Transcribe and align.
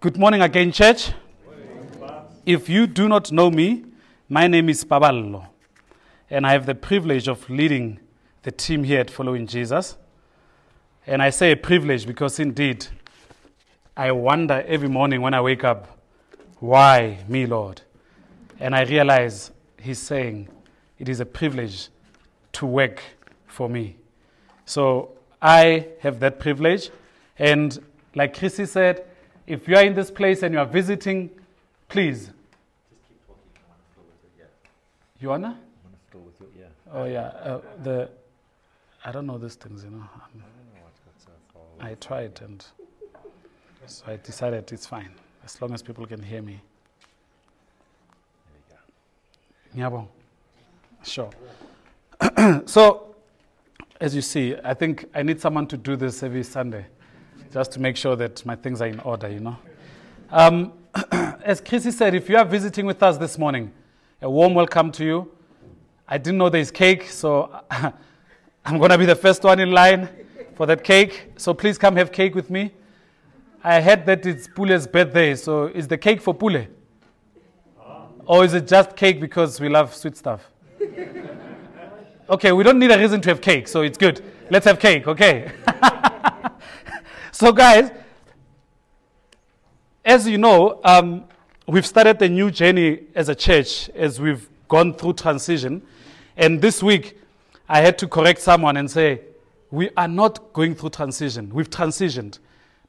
Good 0.00 0.16
morning 0.16 0.42
again, 0.42 0.70
church. 0.70 1.10
If 2.46 2.68
you 2.68 2.86
do 2.86 3.08
not 3.08 3.32
know 3.32 3.50
me, 3.50 3.84
my 4.28 4.46
name 4.46 4.68
is 4.68 4.84
Paballo, 4.84 5.48
and 6.30 6.46
I 6.46 6.52
have 6.52 6.66
the 6.66 6.74
privilege 6.76 7.26
of 7.26 7.50
leading 7.50 7.98
the 8.44 8.52
team 8.52 8.84
here 8.84 9.00
at 9.00 9.10
Following 9.10 9.48
Jesus. 9.48 9.96
And 11.04 11.20
I 11.20 11.30
say 11.30 11.50
a 11.50 11.56
privilege 11.56 12.06
because 12.06 12.38
indeed, 12.38 12.86
I 13.96 14.12
wonder 14.12 14.64
every 14.68 14.88
morning 14.88 15.20
when 15.20 15.34
I 15.34 15.40
wake 15.40 15.64
up, 15.64 15.98
why 16.60 17.18
me, 17.26 17.46
Lord? 17.46 17.82
And 18.60 18.76
I 18.76 18.84
realize 18.84 19.50
He's 19.80 19.98
saying, 19.98 20.46
it 21.00 21.08
is 21.08 21.18
a 21.18 21.26
privilege 21.26 21.88
to 22.52 22.66
work 22.66 23.02
for 23.48 23.68
me. 23.68 23.96
So 24.64 25.16
I 25.42 25.88
have 26.02 26.20
that 26.20 26.38
privilege. 26.38 26.90
And 27.36 27.76
like 28.14 28.38
Chrissy 28.38 28.66
said, 28.66 29.04
if 29.48 29.66
you 29.66 29.76
are 29.76 29.84
in 29.84 29.94
this 29.94 30.10
place 30.10 30.42
and 30.42 30.52
you 30.54 30.60
are 30.60 30.66
visiting, 30.66 31.30
please. 31.88 32.26
Just 32.26 32.32
keep 33.08 33.26
talking. 33.26 33.40
I 33.56 33.68
want 33.68 33.80
to 33.80 33.94
flow 33.94 34.04
with 34.06 34.24
it. 34.24 34.32
Yeah. 34.38 35.22
You 35.22 35.28
wanna? 35.28 35.46
I 35.46 35.50
want 35.50 35.94
to 35.94 36.10
flow 36.10 36.20
with 36.20 36.40
it. 36.40 36.48
Yeah. 36.58 36.92
Oh 36.92 37.04
yeah. 37.04 37.20
Uh, 37.20 37.60
the 37.82 38.10
I 39.04 39.12
don't 39.12 39.26
know 39.26 39.38
these 39.38 39.54
things, 39.54 39.84
you 39.84 39.90
know. 39.90 39.96
Um, 39.96 40.08
I 40.14 40.18
don't 40.28 40.40
know 40.40 40.82
what's 40.82 41.00
got 41.00 41.14
so 41.18 41.30
far. 41.52 41.88
I 41.88 41.94
tried 41.94 42.40
and 42.42 42.64
so 43.86 44.04
I 44.06 44.16
decided 44.16 44.70
it's 44.70 44.86
fine 44.86 45.10
as 45.44 45.60
long 45.62 45.72
as 45.72 45.82
people 45.82 46.06
can 46.06 46.22
hear 46.22 46.42
me. 46.42 46.60
There 49.74 49.90
go. 49.90 49.90
Nyabo. 49.90 50.08
Sure. 51.02 51.30
so, 52.66 53.14
as 53.98 54.14
you 54.14 54.20
see, 54.20 54.54
I 54.62 54.74
think 54.74 55.06
I 55.14 55.22
need 55.22 55.40
someone 55.40 55.66
to 55.68 55.78
do 55.78 55.96
this 55.96 56.22
every 56.22 56.42
Sunday, 56.42 56.86
just 57.52 57.72
to 57.72 57.80
make 57.80 57.96
sure 57.96 58.16
that 58.16 58.44
my 58.44 58.56
things 58.56 58.80
are 58.80 58.86
in 58.86 59.00
order, 59.00 59.28
you 59.28 59.40
know. 59.40 59.56
Um, 60.30 60.72
as 61.44 61.60
Chrissy 61.60 61.90
said, 61.90 62.14
if 62.14 62.28
you 62.28 62.36
are 62.36 62.44
visiting 62.44 62.86
with 62.86 63.02
us 63.02 63.16
this 63.16 63.38
morning, 63.38 63.72
a 64.20 64.28
warm 64.30 64.54
welcome 64.54 64.92
to 64.92 65.04
you. 65.04 65.30
I 66.06 66.18
didn't 66.18 66.38
know 66.38 66.48
there's 66.48 66.70
cake, 66.70 67.04
so 67.04 67.60
I'm 68.64 68.78
going 68.78 68.90
to 68.90 68.98
be 68.98 69.06
the 69.06 69.14
first 69.16 69.44
one 69.44 69.60
in 69.60 69.70
line 69.70 70.08
for 70.54 70.66
that 70.66 70.84
cake. 70.84 71.32
So 71.36 71.54
please 71.54 71.78
come 71.78 71.96
have 71.96 72.12
cake 72.12 72.34
with 72.34 72.50
me. 72.50 72.72
I 73.64 73.80
heard 73.80 74.06
that 74.06 74.24
it's 74.26 74.46
Pule's 74.46 74.86
birthday, 74.86 75.34
so 75.34 75.66
is 75.66 75.88
the 75.88 75.98
cake 75.98 76.20
for 76.20 76.34
Pule? 76.34 76.66
Or 78.26 78.44
is 78.44 78.52
it 78.52 78.66
just 78.66 78.94
cake 78.94 79.20
because 79.20 79.58
we 79.58 79.68
love 79.68 79.94
sweet 79.94 80.16
stuff? 80.16 80.48
Okay, 82.30 82.52
we 82.52 82.62
don't 82.62 82.78
need 82.78 82.90
a 82.90 82.98
reason 82.98 83.22
to 83.22 83.30
have 83.30 83.40
cake, 83.40 83.66
so 83.66 83.80
it's 83.80 83.96
good. 83.96 84.22
Let's 84.50 84.66
have 84.66 84.78
cake, 84.78 85.08
okay? 85.08 85.50
so, 87.38 87.52
guys, 87.52 87.92
as 90.04 90.26
you 90.26 90.38
know, 90.38 90.80
um, 90.82 91.22
we've 91.68 91.86
started 91.86 92.20
a 92.20 92.28
new 92.28 92.50
journey 92.50 93.02
as 93.14 93.28
a 93.28 93.34
church 93.36 93.88
as 93.90 94.20
we've 94.20 94.48
gone 94.66 94.92
through 94.92 95.12
transition. 95.12 95.80
And 96.36 96.60
this 96.60 96.82
week, 96.82 97.16
I 97.68 97.80
had 97.80 97.96
to 97.98 98.08
correct 98.08 98.40
someone 98.40 98.76
and 98.76 98.90
say, 98.90 99.20
we 99.70 99.88
are 99.96 100.08
not 100.08 100.52
going 100.52 100.74
through 100.74 100.90
transition. 100.90 101.48
We've 101.54 101.70
transitioned. 101.70 102.40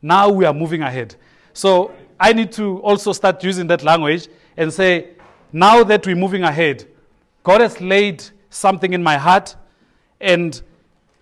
Now 0.01 0.29
we 0.31 0.45
are 0.45 0.53
moving 0.55 0.81
ahead. 0.81 1.15
So 1.53 1.93
I 2.19 2.33
need 2.33 2.51
to 2.53 2.79
also 2.79 3.13
start 3.13 3.43
using 3.43 3.67
that 3.67 3.83
language 3.83 4.29
and 4.57 4.73
say, 4.73 5.09
now 5.53 5.83
that 5.83 6.07
we're 6.07 6.15
moving 6.15 6.41
ahead, 6.41 6.87
God 7.43 7.61
has 7.61 7.79
laid 7.79 8.23
something 8.49 8.93
in 8.93 9.03
my 9.03 9.15
heart. 9.15 9.55
And 10.19 10.59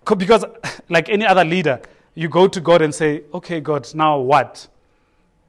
because, 0.06 0.46
like 0.90 1.10
any 1.10 1.26
other 1.26 1.44
leader, 1.44 1.82
you 2.18 2.28
go 2.28 2.48
to 2.48 2.60
God 2.60 2.82
and 2.82 2.96
say, 2.96 3.22
okay, 3.32 3.60
God, 3.60 3.88
now 3.94 4.18
what? 4.18 4.68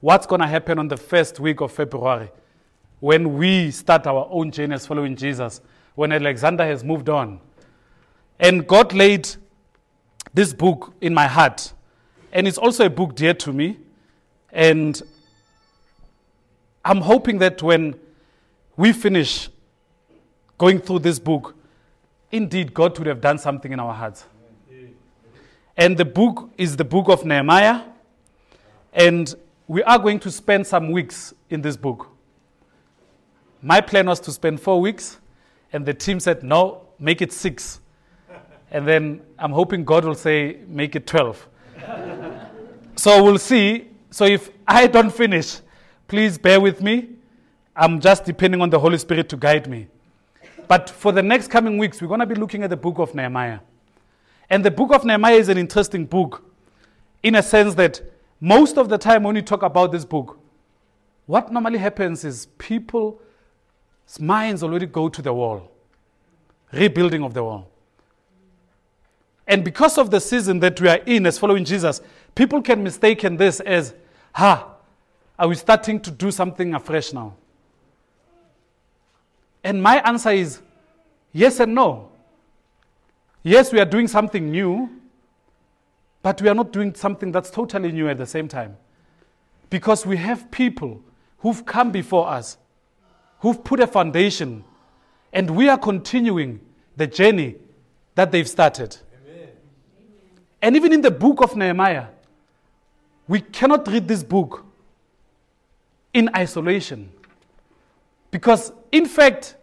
What's 0.00 0.26
going 0.26 0.42
to 0.42 0.46
happen 0.46 0.78
on 0.78 0.86
the 0.86 0.98
first 0.98 1.40
week 1.40 1.62
of 1.62 1.72
February 1.72 2.30
when 3.00 3.38
we 3.38 3.70
start 3.70 4.06
our 4.06 4.28
own 4.30 4.50
journey 4.50 4.74
as 4.74 4.86
following 4.86 5.16
Jesus, 5.16 5.62
when 5.94 6.12
Alexander 6.12 6.66
has 6.66 6.84
moved 6.84 7.08
on? 7.08 7.40
And 8.38 8.66
God 8.66 8.92
laid 8.92 9.30
this 10.34 10.52
book 10.52 10.92
in 11.00 11.14
my 11.14 11.26
heart. 11.26 11.72
And 12.34 12.46
it's 12.46 12.58
also 12.58 12.84
a 12.84 12.90
book 12.90 13.16
dear 13.16 13.32
to 13.32 13.50
me. 13.50 13.78
And 14.52 15.00
I'm 16.84 17.00
hoping 17.00 17.38
that 17.38 17.62
when 17.62 17.98
we 18.76 18.92
finish 18.92 19.48
going 20.58 20.80
through 20.80 20.98
this 20.98 21.18
book, 21.18 21.56
indeed 22.30 22.74
God 22.74 22.98
would 22.98 23.06
have 23.06 23.22
done 23.22 23.38
something 23.38 23.72
in 23.72 23.80
our 23.80 23.94
hearts. 23.94 24.26
And 25.78 25.96
the 25.96 26.04
book 26.04 26.50
is 26.58 26.76
the 26.76 26.84
book 26.84 27.08
of 27.08 27.24
Nehemiah. 27.24 27.82
And 28.92 29.32
we 29.68 29.82
are 29.84 29.98
going 29.98 30.18
to 30.20 30.30
spend 30.30 30.66
some 30.66 30.90
weeks 30.90 31.32
in 31.50 31.62
this 31.62 31.76
book. 31.76 32.08
My 33.62 33.80
plan 33.80 34.06
was 34.06 34.18
to 34.20 34.32
spend 34.32 34.60
four 34.60 34.80
weeks, 34.80 35.18
and 35.72 35.86
the 35.86 35.94
team 35.94 36.18
said, 36.18 36.42
no, 36.42 36.82
make 36.98 37.22
it 37.22 37.32
six. 37.32 37.80
And 38.72 38.86
then 38.86 39.22
I'm 39.38 39.52
hoping 39.52 39.84
God 39.84 40.04
will 40.04 40.16
say, 40.16 40.58
make 40.66 40.96
it 40.96 41.06
12. 41.06 41.48
so 42.96 43.22
we'll 43.22 43.38
see. 43.38 43.88
So 44.10 44.24
if 44.24 44.50
I 44.66 44.88
don't 44.88 45.10
finish, 45.10 45.60
please 46.08 46.38
bear 46.38 46.60
with 46.60 46.82
me. 46.82 47.10
I'm 47.76 48.00
just 48.00 48.24
depending 48.24 48.60
on 48.60 48.70
the 48.70 48.80
Holy 48.80 48.98
Spirit 48.98 49.28
to 49.28 49.36
guide 49.36 49.68
me. 49.68 49.86
But 50.66 50.90
for 50.90 51.12
the 51.12 51.22
next 51.22 51.48
coming 51.48 51.78
weeks, 51.78 52.02
we're 52.02 52.08
going 52.08 52.20
to 52.20 52.26
be 52.26 52.34
looking 52.34 52.64
at 52.64 52.70
the 52.70 52.76
book 52.76 52.98
of 52.98 53.14
Nehemiah. 53.14 53.60
And 54.50 54.64
the 54.64 54.70
book 54.70 54.92
of 54.92 55.04
Nehemiah 55.04 55.34
is 55.34 55.48
an 55.48 55.58
interesting 55.58 56.06
book 56.06 56.42
in 57.22 57.34
a 57.34 57.42
sense 57.42 57.74
that 57.74 58.00
most 58.40 58.78
of 58.78 58.88
the 58.88 58.98
time 58.98 59.24
when 59.24 59.36
you 59.36 59.42
talk 59.42 59.62
about 59.62 59.92
this 59.92 60.04
book, 60.04 60.38
what 61.26 61.52
normally 61.52 61.78
happens 61.78 62.24
is 62.24 62.46
people's 62.56 63.18
minds 64.18 64.62
already 64.62 64.86
go 64.86 65.08
to 65.08 65.20
the 65.20 65.32
wall, 65.32 65.70
rebuilding 66.72 67.22
of 67.22 67.34
the 67.34 67.44
wall. 67.44 67.68
And 69.46 69.64
because 69.64 69.98
of 69.98 70.10
the 70.10 70.20
season 70.20 70.60
that 70.60 70.80
we 70.80 70.88
are 70.88 71.00
in 71.06 71.26
as 71.26 71.38
following 71.38 71.64
Jesus, 71.64 72.00
people 72.34 72.62
can 72.62 72.82
mistaken 72.82 73.36
this 73.36 73.60
as, 73.60 73.94
ha, 74.32 74.74
are 75.38 75.48
we 75.48 75.54
starting 75.54 76.00
to 76.00 76.10
do 76.10 76.30
something 76.30 76.74
afresh 76.74 77.12
now? 77.12 77.34
And 79.64 79.82
my 79.82 80.00
answer 80.00 80.30
is 80.30 80.60
yes 81.32 81.60
and 81.60 81.74
no. 81.74 82.10
Yes, 83.48 83.72
we 83.72 83.80
are 83.80 83.86
doing 83.86 84.08
something 84.08 84.50
new, 84.50 84.90
but 86.20 86.42
we 86.42 86.50
are 86.50 86.54
not 86.54 86.70
doing 86.70 86.94
something 86.94 87.32
that's 87.32 87.48
totally 87.50 87.90
new 87.90 88.06
at 88.06 88.18
the 88.18 88.26
same 88.26 88.46
time. 88.46 88.76
Because 89.70 90.04
we 90.04 90.18
have 90.18 90.50
people 90.50 91.00
who've 91.38 91.64
come 91.64 91.90
before 91.90 92.28
us, 92.28 92.58
who've 93.40 93.64
put 93.64 93.80
a 93.80 93.86
foundation, 93.86 94.64
and 95.32 95.48
we 95.48 95.70
are 95.70 95.78
continuing 95.78 96.60
the 96.98 97.06
journey 97.06 97.54
that 98.16 98.32
they've 98.32 98.46
started. 98.46 98.98
And 100.60 100.76
even 100.76 100.92
in 100.92 101.00
the 101.00 101.10
book 101.10 101.40
of 101.40 101.56
Nehemiah, 101.56 102.08
we 103.28 103.40
cannot 103.40 103.88
read 103.88 104.08
this 104.08 104.22
book 104.22 104.66
in 106.12 106.28
isolation. 106.36 107.10
Because, 108.30 108.72
in 108.92 109.06
fact, 109.06 109.56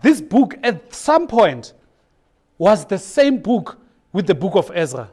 this 0.00 0.22
book 0.22 0.56
at 0.62 0.94
some 0.94 1.26
point 1.26 1.74
was 2.58 2.84
the 2.84 2.98
same 2.98 3.38
book 3.38 3.78
with 4.12 4.26
the 4.26 4.34
book 4.34 4.54
of 4.54 4.70
Ezra. 4.74 5.10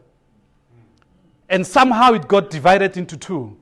And 1.49 1.65
somehow 1.65 2.13
it 2.13 2.27
got 2.27 2.49
divided 2.49 2.97
into 2.97 3.17
two. 3.17 3.57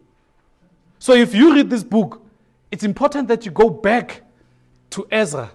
So 1.00 1.14
if 1.14 1.34
you 1.34 1.54
read 1.54 1.70
this 1.70 1.84
book, 1.84 2.22
it's 2.72 2.84
important 2.84 3.28
that 3.30 3.46
you 3.46 3.52
go 3.52 3.70
back 3.70 4.24
to 4.90 5.08
Ezra 5.12 5.52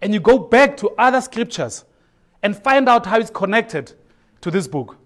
and 0.00 0.12
you 0.12 0.20
go 0.20 0.38
back 0.38 0.76
to 0.78 0.90
other 0.98 1.20
scriptures 1.20 1.84
and 2.42 2.56
find 2.56 2.88
out 2.88 3.06
how 3.06 3.18
it's 3.18 3.30
connected 3.30 3.92
to 4.40 4.50
this 4.50 4.68
book. 4.68 4.96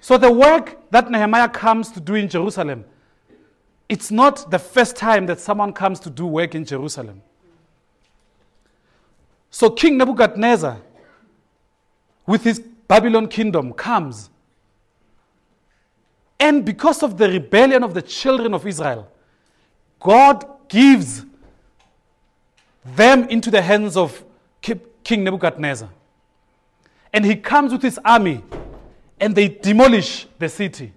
So 0.00 0.18
the 0.18 0.30
work 0.30 0.90
that 0.90 1.10
Nehemiah 1.10 1.48
comes 1.48 1.90
to 1.92 2.00
do 2.00 2.14
in 2.14 2.28
Jerusalem, 2.28 2.84
it's 3.88 4.10
not 4.10 4.50
the 4.50 4.58
first 4.58 4.96
time 4.96 5.26
that 5.26 5.40
someone 5.40 5.72
comes 5.72 6.00
to 6.00 6.10
do 6.10 6.26
work 6.26 6.54
in 6.54 6.64
Jerusalem. 6.64 7.22
So 9.50 9.70
King 9.70 9.98
Nebuchadnezzar, 9.98 10.78
with 12.26 12.44
his 12.44 12.60
Babylon 12.88 13.28
kingdom, 13.28 13.72
comes. 13.72 14.30
And 16.38 16.64
because 16.64 17.02
of 17.02 17.16
the 17.16 17.28
rebellion 17.28 17.82
of 17.82 17.94
the 17.94 18.02
children 18.02 18.54
of 18.54 18.66
Israel, 18.66 19.10
God 20.00 20.44
gives 20.68 21.24
them 22.84 23.28
into 23.28 23.50
the 23.50 23.62
hands 23.62 23.96
of 23.96 24.24
King 24.60 25.24
Nebuchadnezzar. 25.24 25.88
And 27.12 27.24
he 27.24 27.36
comes 27.36 27.72
with 27.72 27.82
his 27.82 27.98
army 28.04 28.42
and 29.20 29.34
they 29.34 29.48
demolish 29.48 30.26
the 30.38 30.48
city. 30.48 30.92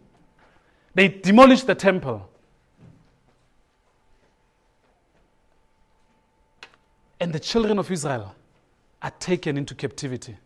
They 0.96 1.10
demolish 1.10 1.63
the 1.63 1.75
temple. 1.75 2.27
And 7.19 7.31
the 7.34 7.39
children 7.39 7.77
of 7.77 7.91
Israel 7.91 8.34
are 9.01 9.12
taken 9.12 9.57
into 9.57 9.75
captivity. 9.75 10.38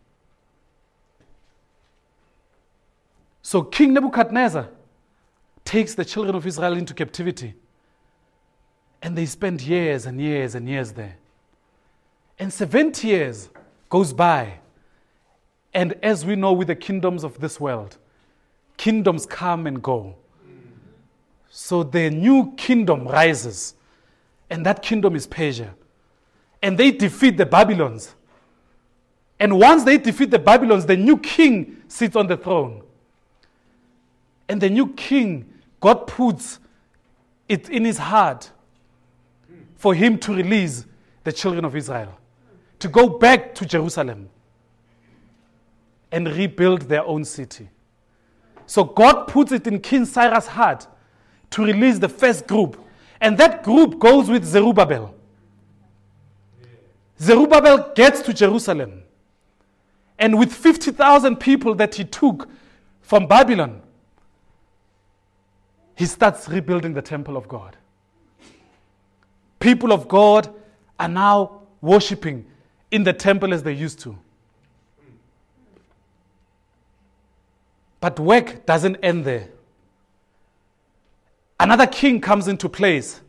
So 3.42 3.62
King 3.62 3.92
Nebuchadnezzar 3.92 4.68
takes 5.64 5.94
the 5.94 6.04
children 6.04 6.36
of 6.36 6.46
Israel 6.46 6.74
into 6.74 6.94
captivity. 6.94 7.54
And 9.02 9.18
they 9.18 9.26
spend 9.26 9.60
years 9.60 10.06
and 10.06 10.20
years 10.20 10.54
and 10.54 10.68
years 10.68 10.92
there. 10.92 11.16
And 12.38 12.52
70 12.52 13.06
years 13.06 13.50
goes 13.88 14.12
by. 14.12 14.60
And 15.74 15.94
as 16.02 16.24
we 16.24 16.36
know 16.36 16.52
with 16.52 16.68
the 16.68 16.76
kingdoms 16.76 17.24
of 17.24 17.40
this 17.40 17.58
world, 17.58 17.98
kingdoms 18.76 19.26
come 19.26 19.66
and 19.66 19.82
go. 19.82 20.14
So 21.48 21.82
the 21.82 22.10
new 22.10 22.54
kingdom 22.56 23.06
rises, 23.06 23.74
and 24.48 24.64
that 24.64 24.82
kingdom 24.82 25.14
is 25.14 25.26
Persia. 25.26 25.74
And 26.62 26.78
they 26.78 26.90
defeat 26.90 27.36
the 27.36 27.46
Babylons. 27.46 28.14
And 29.38 29.58
once 29.58 29.84
they 29.84 29.98
defeat 29.98 30.30
the 30.30 30.38
Babylons, 30.38 30.86
the 30.86 30.96
new 30.96 31.18
king 31.18 31.82
sits 31.88 32.16
on 32.16 32.26
the 32.28 32.36
throne. 32.36 32.82
And 34.52 34.60
the 34.60 34.68
new 34.68 34.88
king, 34.88 35.50
God 35.80 36.06
puts 36.06 36.58
it 37.48 37.70
in 37.70 37.86
his 37.86 37.96
heart 37.96 38.50
for 39.76 39.94
him 39.94 40.18
to 40.18 40.34
release 40.34 40.84
the 41.24 41.32
children 41.32 41.64
of 41.64 41.74
Israel, 41.74 42.12
to 42.78 42.88
go 42.88 43.08
back 43.08 43.54
to 43.54 43.64
Jerusalem 43.64 44.28
and 46.10 46.28
rebuild 46.28 46.82
their 46.82 47.02
own 47.02 47.24
city. 47.24 47.70
So 48.66 48.84
God 48.84 49.26
puts 49.26 49.52
it 49.52 49.66
in 49.66 49.80
King 49.80 50.04
Cyrus' 50.04 50.48
heart 50.48 50.86
to 51.52 51.64
release 51.64 51.98
the 51.98 52.10
first 52.10 52.46
group. 52.46 52.78
And 53.22 53.38
that 53.38 53.62
group 53.62 53.98
goes 53.98 54.28
with 54.28 54.44
Zerubbabel. 54.44 55.14
Zerubbabel 57.18 57.94
gets 57.94 58.20
to 58.20 58.34
Jerusalem. 58.34 59.02
And 60.18 60.38
with 60.38 60.52
50,000 60.52 61.36
people 61.36 61.74
that 61.76 61.94
he 61.94 62.04
took 62.04 62.50
from 63.00 63.26
Babylon, 63.26 63.80
he 66.02 66.06
starts 66.06 66.48
rebuilding 66.48 66.94
the 66.94 67.00
temple 67.00 67.36
of 67.36 67.46
God. 67.46 67.76
People 69.60 69.92
of 69.92 70.08
God 70.08 70.52
are 70.98 71.06
now 71.06 71.60
worshiping 71.80 72.44
in 72.90 73.04
the 73.04 73.12
temple 73.12 73.54
as 73.54 73.62
they 73.62 73.72
used 73.72 74.00
to. 74.00 74.18
But 78.00 78.18
work 78.18 78.66
doesn't 78.66 78.96
end 78.96 79.24
there. 79.24 79.48
Another 81.60 81.86
king 81.86 82.20
comes 82.20 82.48
into 82.48 82.68
place. 82.68 83.20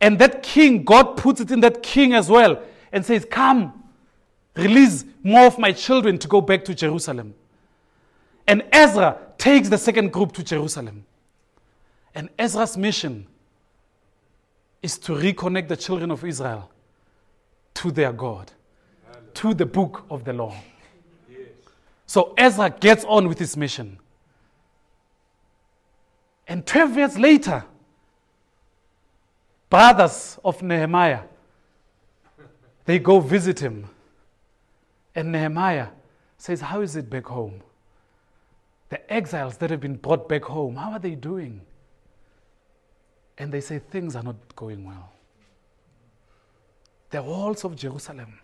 And 0.00 0.18
that 0.18 0.42
king, 0.42 0.82
God 0.82 1.16
puts 1.16 1.40
it 1.40 1.52
in 1.52 1.60
that 1.60 1.84
king 1.84 2.14
as 2.14 2.28
well 2.28 2.60
and 2.90 3.06
says, 3.06 3.24
Come, 3.30 3.84
release 4.56 5.04
more 5.22 5.46
of 5.46 5.56
my 5.56 5.70
children 5.70 6.18
to 6.18 6.26
go 6.26 6.40
back 6.40 6.64
to 6.64 6.74
Jerusalem. 6.74 7.36
And 8.46 8.62
Ezra 8.72 9.18
takes 9.38 9.68
the 9.68 9.78
second 9.78 10.12
group 10.12 10.32
to 10.32 10.42
Jerusalem. 10.42 11.04
And 12.14 12.28
Ezra's 12.38 12.76
mission 12.76 13.26
is 14.82 14.98
to 14.98 15.12
reconnect 15.12 15.68
the 15.68 15.76
children 15.76 16.10
of 16.10 16.24
Israel 16.24 16.70
to 17.74 17.90
their 17.90 18.12
God, 18.12 18.52
to 19.34 19.52
the 19.52 19.66
book 19.66 20.04
of 20.10 20.24
the 20.24 20.32
law. 20.32 20.54
So 22.06 22.34
Ezra 22.38 22.70
gets 22.70 23.04
on 23.04 23.28
with 23.28 23.38
his 23.38 23.56
mission. 23.56 23.98
And 26.46 26.64
12 26.64 26.96
years 26.96 27.18
later, 27.18 27.64
brothers 29.68 30.38
of 30.44 30.62
Nehemiah, 30.62 31.22
they 32.84 33.00
go 33.00 33.18
visit 33.18 33.58
him. 33.58 33.88
And 35.14 35.32
Nehemiah 35.32 35.88
says, 36.38 36.60
How 36.60 36.82
is 36.82 36.94
it 36.94 37.10
back 37.10 37.26
home? 37.26 37.60
The 38.88 39.12
exiles 39.12 39.56
that 39.58 39.70
have 39.70 39.80
been 39.80 39.96
brought 39.96 40.28
back 40.28 40.44
home, 40.44 40.76
how 40.76 40.92
are 40.92 40.98
they 40.98 41.14
doing? 41.14 41.60
And 43.38 43.52
they 43.52 43.60
say, 43.60 43.78
Things 43.78 44.14
are 44.14 44.22
not 44.22 44.36
going 44.54 44.84
well. 44.84 45.12
The 47.10 47.22
walls 47.22 47.64
of 47.64 47.76
Jerusalem 47.76 48.38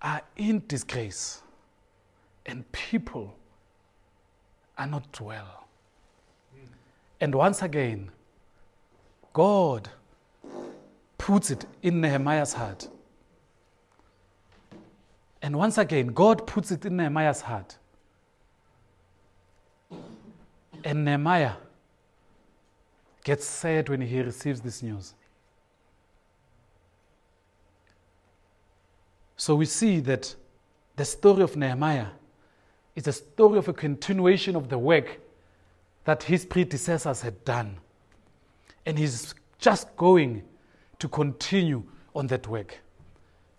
are 0.00 0.22
in 0.36 0.62
disgrace, 0.66 1.42
and 2.46 2.70
people 2.72 3.34
are 4.78 4.86
not 4.86 5.20
well. 5.20 5.66
And 7.20 7.34
once 7.34 7.62
again, 7.62 8.10
God 9.32 9.88
puts 11.18 11.50
it 11.50 11.66
in 11.82 12.00
Nehemiah's 12.00 12.52
heart. 12.52 12.88
And 15.40 15.56
once 15.56 15.78
again, 15.78 16.08
God 16.08 16.46
puts 16.46 16.72
it 16.72 16.84
in 16.84 16.96
Nehemiah's 16.96 17.40
heart. 17.40 17.76
And 20.84 21.04
Nehemiah 21.04 21.54
gets 23.24 23.44
sad 23.44 23.88
when 23.88 24.00
he 24.00 24.20
receives 24.20 24.60
this 24.60 24.82
news. 24.82 25.14
So 29.36 29.54
we 29.54 29.64
see 29.64 30.00
that 30.00 30.34
the 30.96 31.04
story 31.04 31.42
of 31.42 31.56
Nehemiah 31.56 32.08
is 32.94 33.06
a 33.06 33.12
story 33.12 33.58
of 33.58 33.68
a 33.68 33.72
continuation 33.72 34.54
of 34.54 34.68
the 34.68 34.78
work 34.78 35.20
that 36.04 36.22
his 36.22 36.44
predecessors 36.44 37.22
had 37.22 37.44
done. 37.44 37.76
And 38.84 38.98
he's 38.98 39.34
just 39.58 39.96
going 39.96 40.42
to 40.98 41.08
continue 41.08 41.84
on 42.14 42.26
that 42.28 42.46
work. 42.48 42.78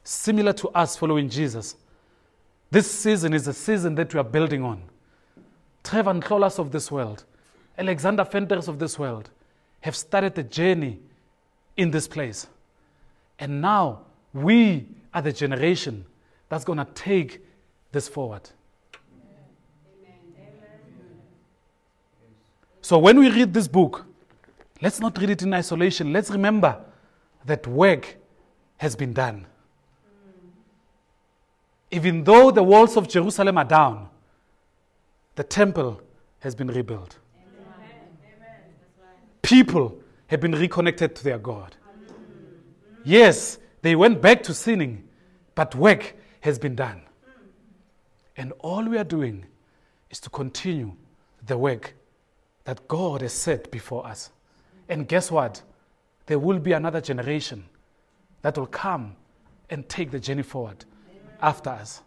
Similar 0.03 0.53
to 0.53 0.69
us 0.69 0.97
following 0.97 1.29
Jesus, 1.29 1.75
this 2.69 2.89
season 2.91 3.33
is 3.33 3.47
a 3.47 3.53
season 3.53 3.95
that 3.95 4.13
we 4.13 4.19
are 4.19 4.25
building 4.25 4.63
on. 4.63 4.83
Trevor 5.83 6.13
Ntlolas 6.13 6.59
of 6.59 6.71
this 6.71 6.91
world, 6.91 7.25
Alexander 7.77 8.23
Fenders 8.23 8.67
of 8.67 8.79
this 8.79 8.97
world 8.97 9.29
have 9.81 9.95
started 9.95 10.35
the 10.35 10.43
journey 10.43 10.99
in 11.75 11.91
this 11.91 12.07
place. 12.07 12.47
And 13.39 13.61
now 13.61 14.01
we 14.33 14.87
are 15.13 15.21
the 15.21 15.33
generation 15.33 16.05
that's 16.49 16.63
going 16.63 16.77
to 16.77 16.87
take 16.95 17.41
this 17.91 18.07
forward. 18.07 18.49
So 22.81 22.97
when 22.97 23.17
we 23.17 23.29
read 23.29 23.53
this 23.53 23.67
book, 23.67 24.05
let's 24.81 24.99
not 24.99 25.17
read 25.17 25.29
it 25.29 25.41
in 25.41 25.53
isolation. 25.53 26.11
Let's 26.11 26.29
remember 26.29 26.83
that 27.45 27.65
work 27.65 28.17
has 28.77 28.95
been 28.95 29.13
done. 29.13 29.45
Even 31.91 32.23
though 32.23 32.51
the 32.51 32.63
walls 32.63 32.97
of 32.97 33.07
Jerusalem 33.07 33.57
are 33.57 33.65
down, 33.65 34.09
the 35.35 35.43
temple 35.43 36.01
has 36.39 36.55
been 36.55 36.67
rebuilt. 36.67 37.17
People 39.41 39.99
have 40.27 40.39
been 40.39 40.53
reconnected 40.53 41.15
to 41.15 41.23
their 41.23 41.37
God. 41.37 41.75
Yes, 43.03 43.57
they 43.81 43.95
went 43.95 44.21
back 44.21 44.43
to 44.43 44.53
sinning, 44.53 45.07
but 45.55 45.75
work 45.75 46.15
has 46.41 46.57
been 46.57 46.75
done. 46.75 47.01
And 48.37 48.53
all 48.59 48.83
we 48.83 48.97
are 48.97 49.03
doing 49.03 49.45
is 50.09 50.19
to 50.21 50.29
continue 50.29 50.93
the 51.45 51.57
work 51.57 51.93
that 52.63 52.87
God 52.87 53.21
has 53.21 53.33
set 53.33 53.69
before 53.71 54.07
us. 54.07 54.31
And 54.87 55.07
guess 55.07 55.29
what? 55.29 55.61
There 56.25 56.39
will 56.39 56.59
be 56.59 56.71
another 56.71 57.01
generation 57.01 57.65
that 58.41 58.57
will 58.57 58.67
come 58.67 59.15
and 59.69 59.87
take 59.89 60.11
the 60.11 60.19
journey 60.19 60.43
forward 60.43 60.85
Amen. 61.09 61.37
after 61.41 61.69
us. 61.69 62.01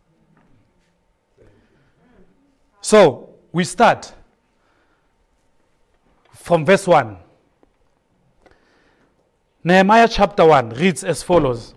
So 2.87 3.31
we 3.51 3.65
start 3.65 4.13
from 6.33 6.65
verse 6.65 6.87
1. 6.87 7.17
Nehemiah 9.65 10.07
chapter 10.09 10.47
1 10.47 10.71
reads 10.71 11.03
as 11.03 11.21
follows 11.21 11.75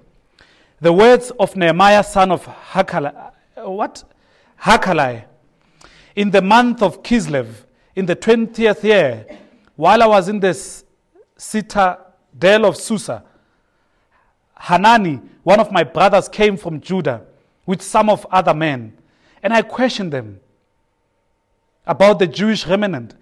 The 0.79 0.93
words 0.93 1.31
of 1.39 1.55
Nehemiah, 1.55 2.03
son 2.03 2.31
of 2.31 2.45
Hakaliah, 2.45 3.31
what? 3.55 4.03
Hakaliah, 4.61 5.23
in 6.15 6.29
the 6.29 6.43
month 6.43 6.83
of 6.83 7.01
Kislev, 7.01 7.47
in 7.95 8.05
the 8.05 8.15
20th 8.15 8.83
year, 8.83 9.25
while 9.75 10.03
I 10.03 10.05
was 10.05 10.29
in 10.29 10.39
the 10.39 10.53
citadel 11.37 12.65
of 12.65 12.77
Susa, 12.77 13.23
Hanani, 14.53 15.21
one 15.41 15.59
of 15.59 15.71
my 15.71 15.83
brothers, 15.83 16.29
came 16.29 16.55
from 16.55 16.79
Judah 16.79 17.23
with 17.65 17.81
some 17.81 18.11
of 18.11 18.27
other 18.29 18.53
men, 18.53 18.95
and 19.41 19.51
I 19.51 19.63
questioned 19.63 20.13
them 20.13 20.39
about 21.89 22.19
the 22.19 22.27
Jewish 22.27 22.67
remnant 22.67 23.15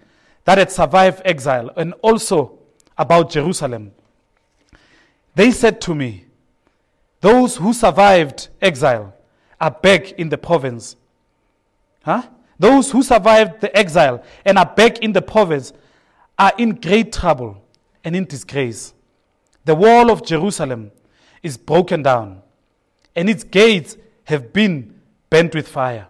that 0.43 0.57
had 0.57 0.69
survived 0.69 1.21
exile 1.24 1.71
and 1.77 1.93
also 2.01 2.59
about 2.97 3.31
Jerusalem. 3.31 3.93
They 5.33 5.51
said 5.51 5.79
to 5.81 5.95
me, 5.95 6.25
Those 7.21 7.55
who 7.55 7.74
survived 7.74 8.50
exile 8.62 9.15
are 9.59 9.71
back 9.71 10.12
in 10.12 10.27
the 10.27 10.38
province. 10.38 10.97
Huh? 12.03 12.24
Those 12.59 12.91
who 12.91 13.03
survived 13.03 13.62
the 13.62 13.75
exile 13.75 14.24
and 14.43 14.57
are 14.57 14.65
back 14.65 15.00
in 15.00 15.13
the 15.13 15.21
province 15.21 15.71
are 16.38 16.51
in 16.57 16.75
great 16.75 17.13
trouble 17.13 17.63
and 18.03 18.15
in 18.15 18.25
disgrace. 18.25 18.93
The 19.63 19.75
wall 19.75 20.12
of 20.12 20.25
Jerusalem 20.25 20.91
is 21.41 21.57
broken 21.57 22.03
down, 22.03 22.41
and 23.15 23.29
its 23.29 23.43
gates 23.45 23.95
have 24.25 24.51
been 24.51 25.00
burnt 25.29 25.55
with 25.55 25.67
fire. 25.67 26.07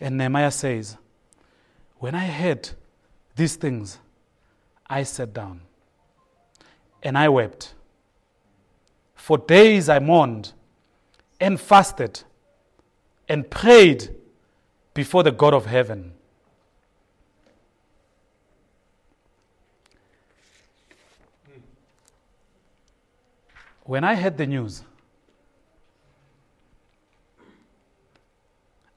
And 0.00 0.16
Nehemiah 0.16 0.50
says, 0.50 0.96
When 1.98 2.14
I 2.14 2.26
heard 2.26 2.70
these 3.34 3.56
things, 3.56 3.98
I 4.86 5.02
sat 5.02 5.34
down 5.34 5.60
and 7.02 7.18
I 7.18 7.28
wept. 7.28 7.74
For 9.14 9.36
days 9.36 9.88
I 9.88 9.98
mourned 9.98 10.52
and 11.40 11.60
fasted 11.60 12.22
and 13.28 13.48
prayed 13.50 14.14
before 14.94 15.22
the 15.22 15.32
God 15.32 15.54
of 15.54 15.66
heaven. 15.66 16.12
When 23.82 24.04
I 24.04 24.14
heard 24.14 24.36
the 24.36 24.46
news, 24.46 24.82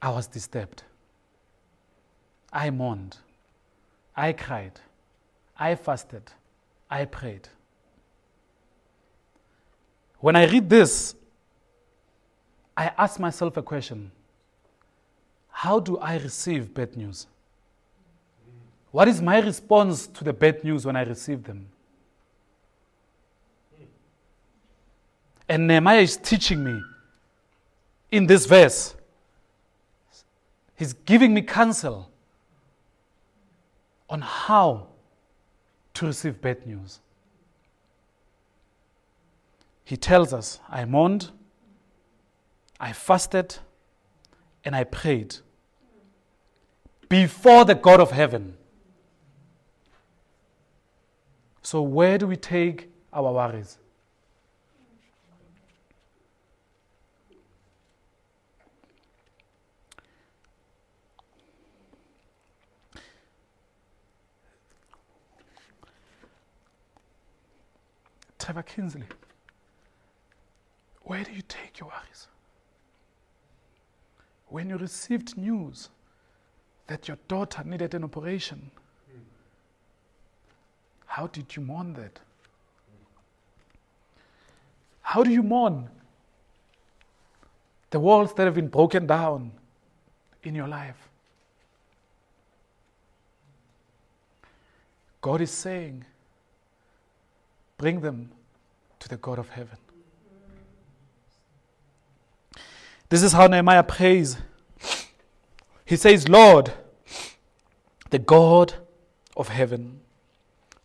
I 0.01 0.09
was 0.09 0.27
disturbed. 0.27 0.83
I 2.51 2.69
mourned. 2.69 3.17
I 4.15 4.33
cried. 4.33 4.79
I 5.57 5.75
fasted. 5.75 6.23
I 6.89 7.05
prayed. 7.05 7.47
When 10.19 10.35
I 10.35 10.45
read 10.45 10.69
this, 10.69 11.15
I 12.75 12.91
ask 12.97 13.19
myself 13.19 13.57
a 13.57 13.61
question 13.63 14.11
How 15.49 15.79
do 15.79 15.97
I 15.97 16.17
receive 16.17 16.73
bad 16.73 16.97
news? 16.97 17.27
What 18.91 19.07
is 19.07 19.21
my 19.21 19.39
response 19.39 20.07
to 20.07 20.23
the 20.23 20.33
bad 20.33 20.63
news 20.63 20.85
when 20.85 20.95
I 20.97 21.03
receive 21.03 21.43
them? 21.43 21.67
And 25.47 25.67
Nehemiah 25.67 26.01
is 26.01 26.17
teaching 26.17 26.63
me 26.63 26.81
in 28.11 28.25
this 28.25 28.45
verse. 28.45 28.95
He's 30.75 30.93
giving 30.93 31.33
me 31.33 31.41
counsel 31.41 32.10
on 34.11 34.19
how 34.19 34.87
to 35.93 36.05
receive 36.05 36.41
bad 36.41 36.67
news. 36.67 36.99
He 39.85 39.95
tells 39.95 40.33
us, 40.33 40.59
I 40.69 40.83
mourned, 40.83 41.31
I 42.77 42.91
fasted, 42.91 43.57
and 44.65 44.75
I 44.75 44.83
prayed 44.83 45.37
before 47.07 47.63
the 47.63 47.73
God 47.73 48.01
of 48.01 48.11
heaven. 48.11 48.57
So, 51.61 51.81
where 51.81 52.17
do 52.17 52.27
we 52.27 52.35
take 52.35 52.89
our 53.13 53.31
worries? 53.31 53.77
Trevor 68.41 68.63
Kinsley, 68.63 69.03
where 71.03 71.23
do 71.23 71.31
you 71.31 71.43
take 71.47 71.79
your 71.79 71.89
worries? 71.89 72.27
When 74.47 74.67
you 74.67 74.77
received 74.77 75.37
news 75.37 75.89
that 76.87 77.07
your 77.07 77.17
daughter 77.27 77.63
needed 77.63 77.93
an 77.93 78.03
operation, 78.03 78.71
how 81.05 81.27
did 81.27 81.55
you 81.55 81.61
mourn 81.61 81.93
that? 81.93 82.19
How 85.03 85.21
do 85.21 85.29
you 85.29 85.43
mourn 85.43 85.87
the 87.91 87.99
walls 87.99 88.33
that 88.33 88.45
have 88.45 88.55
been 88.55 88.69
broken 88.69 89.05
down 89.05 89.51
in 90.41 90.55
your 90.55 90.67
life? 90.67 91.09
God 95.21 95.41
is 95.41 95.51
saying, 95.51 96.05
bring 97.81 98.01
them 98.01 98.29
to 98.99 99.09
the 99.09 99.17
God 99.17 99.39
of 99.39 99.49
heaven. 99.49 99.75
This 103.09 103.23
is 103.23 103.33
how 103.33 103.47
Nehemiah 103.47 103.81
prays. 103.81 104.37
He 105.83 105.95
says, 105.95 106.29
Lord, 106.29 106.71
the 108.11 108.19
God 108.19 108.75
of 109.35 109.47
heaven, 109.47 109.99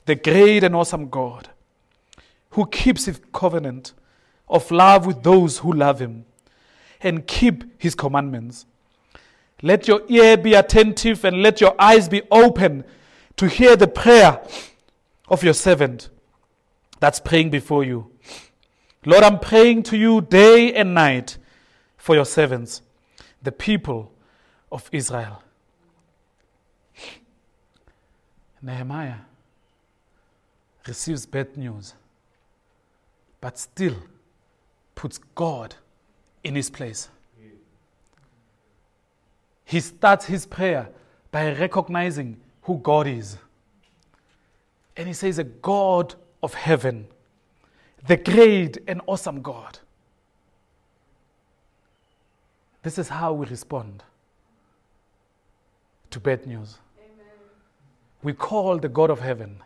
the 0.07 0.15
great 0.15 0.65
and 0.65 0.75
awesome 0.75 1.11
God, 1.11 1.51
who 2.53 2.67
keeps 2.67 3.05
his 3.05 3.21
covenant 3.31 3.93
of 4.49 4.71
love 4.71 5.05
with 5.05 5.23
those 5.23 5.59
who 5.59 5.75
love 5.75 6.01
him 6.01 6.25
and 7.03 7.27
keep 7.27 7.79
his 7.79 7.95
commandments. 7.95 8.65
Let 9.61 9.87
your 9.87 10.01
ear 10.09 10.39
be 10.39 10.55
attentive 10.55 11.27
and 11.27 11.43
let 11.43 11.61
your 11.61 11.75
eyes 11.79 12.09
be 12.09 12.23
open 12.31 12.85
to 13.37 13.49
hear 13.49 13.77
the 13.77 13.87
prayer 13.87 14.41
of 15.29 15.45
your 15.45 15.53
servant 15.53 16.09
that's 17.01 17.21
praying 17.21 17.51
before 17.51 17.85
you. 17.85 18.11
Lord, 19.05 19.23
I'm 19.23 19.39
praying 19.39 19.85
to 19.85 19.97
you 19.97 20.21
day 20.21 20.75
and 20.75 20.95
night 20.95 21.39
for 21.97 22.15
your 22.15 22.25
servants, 22.25 22.83
the 23.43 23.53
people 23.53 24.13
of 24.73 24.89
Israel. 24.93 25.43
Nehemiah 28.63 29.19
receives 30.87 31.27
bad 31.27 31.57
news, 31.57 31.95
but 33.41 33.59
still 33.59 33.97
puts 34.95 35.19
God 35.35 35.75
in 36.43 36.55
his 36.57 36.71
place. 36.71 37.09
He 39.65 39.81
starts 39.81 40.27
his 40.27 40.47
prayer 40.47 40.89
by 41.31 41.53
recognizing 41.53 42.41
who 42.63 42.79
God 42.79 43.07
is. 43.07 43.37
And 44.97 45.09
he 45.09 45.15
says, 45.15 45.39
A 45.39 45.45
God 45.45 46.15
of 46.43 46.55
heaven, 46.55 47.07
the 48.07 48.17
great 48.17 48.79
and 48.87 49.01
awesome 49.07 49.43
God. 49.43 49.79
This 52.83 52.99
is 52.99 53.09
how 53.09 53.33
we 53.33 53.47
respond 53.47 54.05
to 56.11 56.21
bad 56.21 56.47
news. 56.47 56.79
Amen. 56.99 57.27
We 58.23 58.33
call 58.33 58.79
the 58.79 58.89
God 58.89 59.11
of 59.11 59.21
heaven. 59.21 59.61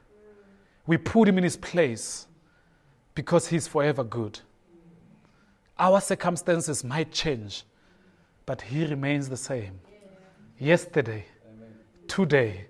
We 0.86 0.96
put 0.96 1.28
him 1.28 1.36
in 1.36 1.44
his 1.44 1.56
place 1.56 2.26
because 3.14 3.48
he's 3.48 3.68
forever 3.68 4.02
good. 4.02 4.40
Our 5.78 6.00
circumstances 6.00 6.82
might 6.82 7.12
change, 7.12 7.64
but 8.46 8.62
he 8.62 8.84
remains 8.84 9.28
the 9.28 9.36
same. 9.36 9.80
Yesterday, 10.58 11.26
today, 12.08 12.66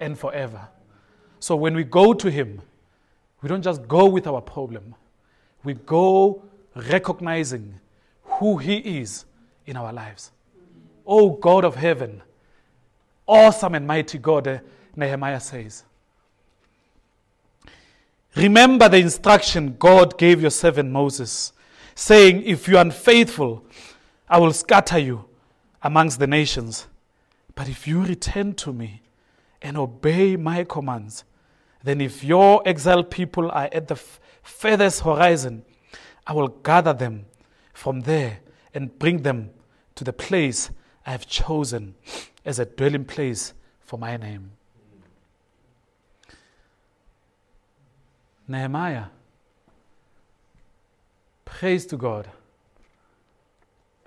and 0.00 0.18
forever. 0.18 0.68
So 1.38 1.56
when 1.56 1.74
we 1.74 1.84
go 1.84 2.12
to 2.12 2.30
him, 2.30 2.60
we 3.42 3.48
don't 3.48 3.62
just 3.62 3.86
go 3.88 4.06
with 4.06 4.26
our 4.26 4.40
problem, 4.40 4.94
we 5.64 5.74
go 5.74 6.42
recognizing 6.74 7.80
who 8.24 8.58
He 8.58 8.76
is 9.00 9.24
in 9.66 9.76
our 9.76 9.92
lives. 9.92 10.30
Oh 11.06 11.30
God 11.30 11.64
of 11.64 11.74
heaven, 11.74 12.22
awesome 13.26 13.74
and 13.74 13.86
mighty 13.86 14.18
God, 14.18 14.46
eh, 14.46 14.58
Nehemiah 14.96 15.40
says. 15.40 15.84
Remember 18.36 18.88
the 18.88 18.98
instruction 18.98 19.76
God 19.78 20.16
gave 20.16 20.40
your 20.40 20.50
servant 20.50 20.90
Moses, 20.90 21.52
saying, 21.94 22.42
If 22.44 22.66
you 22.66 22.78
are 22.78 22.80
unfaithful, 22.80 23.64
I 24.28 24.38
will 24.38 24.52
scatter 24.52 24.98
you 24.98 25.26
amongst 25.82 26.18
the 26.18 26.26
nations. 26.26 26.86
But 27.54 27.68
if 27.68 27.86
you 27.86 28.02
return 28.02 28.54
to 28.54 28.72
me 28.72 29.02
and 29.60 29.76
obey 29.76 30.36
my 30.36 30.64
commands, 30.64 31.24
then 31.84 32.00
if 32.00 32.22
your 32.22 32.62
exiled 32.66 33.10
people 33.10 33.50
are 33.50 33.68
at 33.72 33.88
the 33.88 33.94
f- 33.94 34.20
furthest 34.42 35.02
horizon, 35.02 35.64
I 36.26 36.32
will 36.32 36.48
gather 36.48 36.92
them 36.92 37.26
from 37.72 38.02
there 38.02 38.38
and 38.74 38.98
bring 38.98 39.22
them 39.22 39.50
to 39.96 40.04
the 40.04 40.12
place 40.12 40.70
I 41.04 41.10
have 41.10 41.26
chosen 41.26 41.94
as 42.44 42.58
a 42.58 42.64
dwelling 42.64 43.04
place 43.04 43.54
for 43.80 43.98
my 43.98 44.16
name. 44.16 44.52
Nehemiah 48.46 49.06
prays 51.44 51.86
to 51.86 51.96
God 51.96 52.28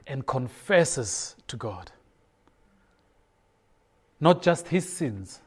and 0.08 0.26
confesses 0.26 1.36
to 1.48 1.58
God 1.58 1.92
not 4.20 4.42
just 4.42 4.70
his 4.70 4.88
sins, 4.92 5.42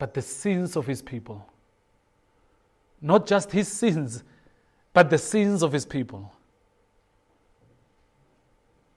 but 0.00 0.14
the 0.14 0.22
sins 0.22 0.76
of 0.76 0.86
his 0.86 1.02
people. 1.02 1.46
Not 3.02 3.26
just 3.26 3.52
his 3.52 3.68
sins, 3.68 4.24
but 4.94 5.10
the 5.10 5.18
sins 5.18 5.62
of 5.62 5.72
his 5.72 5.84
people. 5.84 6.32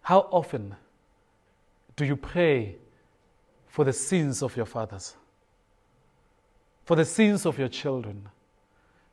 How 0.01 0.19
often 0.31 0.77
do 1.97 2.05
you 2.05 2.15
pray 2.15 2.77
for 3.67 3.83
the 3.83 3.91
sins 3.91 4.41
of 4.41 4.55
your 4.55 4.65
fathers? 4.65 5.17
For 6.85 6.95
the 6.95 7.05
sins 7.05 7.45
of 7.45 7.59
your 7.59 7.67
children? 7.67 8.29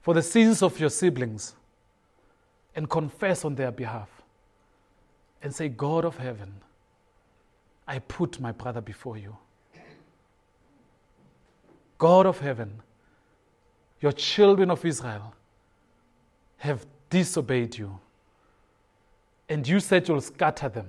For 0.01 0.15
the 0.15 0.23
sins 0.23 0.63
of 0.63 0.79
your 0.79 0.91
siblings? 0.91 1.57
And 2.77 2.89
confess 2.89 3.45
on 3.45 3.57
their 3.57 3.73
behalf 3.73 4.09
and 5.43 5.53
say, 5.53 5.69
God 5.69 6.05
of 6.05 6.19
heaven, 6.19 6.53
I 7.89 7.99
put 7.99 8.39
my 8.39 8.53
brother 8.53 8.81
before 8.81 9.17
you. 9.17 9.37
God 12.01 12.25
of 12.25 12.41
heaven, 12.41 12.81
your 14.01 14.13
children 14.13 14.71
of 14.71 14.83
Israel 14.87 15.35
have 16.57 16.87
disobeyed 17.11 17.77
you. 17.77 18.01
And 19.51 19.69
you 19.69 19.81
said 19.81 20.09
you'll 20.09 20.23
scatter 20.23 20.71
them. 20.71 20.87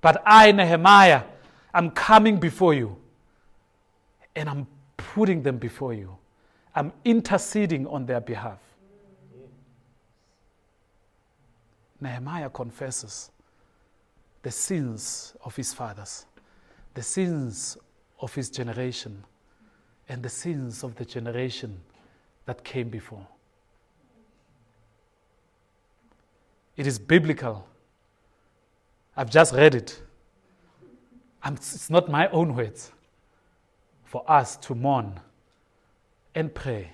But 0.00 0.22
I, 0.24 0.52
Nehemiah, 0.52 1.24
I'm 1.74 1.90
coming 1.90 2.38
before 2.38 2.74
you 2.74 2.96
and 4.36 4.48
I'm 4.48 4.68
putting 4.96 5.42
them 5.42 5.58
before 5.58 5.92
you. 5.92 6.16
I'm 6.76 6.92
interceding 7.04 7.84
on 7.88 8.06
their 8.06 8.20
behalf. 8.20 8.60
Nehemiah 12.00 12.50
confesses 12.50 13.32
the 14.42 14.50
sins 14.52 15.34
of 15.44 15.56
his 15.56 15.74
fathers, 15.74 16.26
the 16.92 17.02
sins 17.02 17.76
of 18.20 18.32
his 18.32 18.48
generation, 18.48 19.24
and 20.08 20.22
the 20.22 20.28
sins 20.28 20.82
of 20.82 20.94
the 20.96 21.04
generation 21.04 21.80
that 22.46 22.62
came 22.62 22.88
before. 22.88 23.26
It 26.76 26.86
is 26.86 26.98
biblical. 26.98 27.66
I've 29.16 29.30
just 29.30 29.54
read 29.54 29.74
it. 29.74 30.02
It's 31.46 31.88
not 31.88 32.08
my 32.10 32.28
own 32.28 32.54
words. 32.54 32.90
For 34.04 34.24
us 34.30 34.56
to 34.58 34.74
mourn 34.74 35.20
and 36.34 36.52
pray 36.54 36.90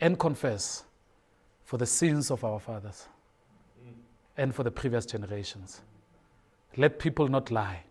and 0.00 0.18
confess 0.18 0.84
for 1.64 1.78
the 1.78 1.86
sins 1.86 2.30
of 2.30 2.44
our 2.44 2.60
fathers 2.60 3.06
and 4.36 4.54
for 4.54 4.62
the 4.62 4.70
previous 4.70 5.06
generations. 5.06 5.80
Let 6.76 6.98
people 6.98 7.28
not 7.28 7.50
lie. 7.50 7.84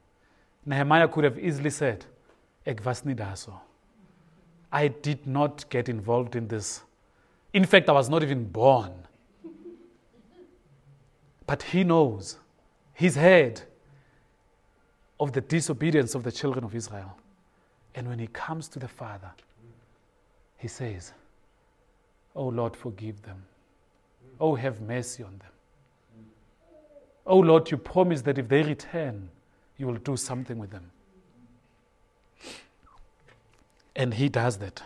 Nehemiah 0.65 1.07
could 1.07 1.23
have 1.23 1.39
easily 1.39 1.69
said, 1.71 2.05
Ekvasnidaso. 2.65 3.53
I 4.75 4.89
did 4.89 5.25
not 5.25 5.69
get 5.69 5.87
involved 5.87 6.35
in 6.35 6.49
this. 6.49 6.81
In 7.53 7.63
fact, 7.63 7.87
I 7.87 7.93
was 7.93 8.09
not 8.09 8.23
even 8.23 8.43
born. 8.43 8.91
But 11.47 11.63
he 11.63 11.85
knows, 11.85 12.39
he's 12.93 13.15
heard 13.15 13.61
of 15.17 15.31
the 15.31 15.39
disobedience 15.39 16.13
of 16.13 16.23
the 16.23 16.31
children 16.31 16.65
of 16.65 16.75
Israel. 16.75 17.15
And 17.95 18.09
when 18.09 18.19
he 18.19 18.27
comes 18.27 18.67
to 18.67 18.79
the 18.79 18.89
Father, 18.89 19.31
he 20.57 20.67
says, 20.67 21.13
Oh 22.35 22.47
Lord, 22.47 22.75
forgive 22.75 23.21
them. 23.21 23.45
Oh, 24.41 24.55
have 24.55 24.81
mercy 24.81 25.23
on 25.23 25.37
them. 25.37 26.25
Oh 27.25 27.39
Lord, 27.39 27.71
you 27.71 27.77
promise 27.77 28.21
that 28.23 28.37
if 28.37 28.49
they 28.49 28.61
return, 28.61 29.29
you 29.77 29.87
will 29.87 30.01
do 30.11 30.17
something 30.17 30.57
with 30.57 30.71
them. 30.71 30.91
And 33.95 34.13
he 34.13 34.29
does 34.29 34.57
that. 34.57 34.83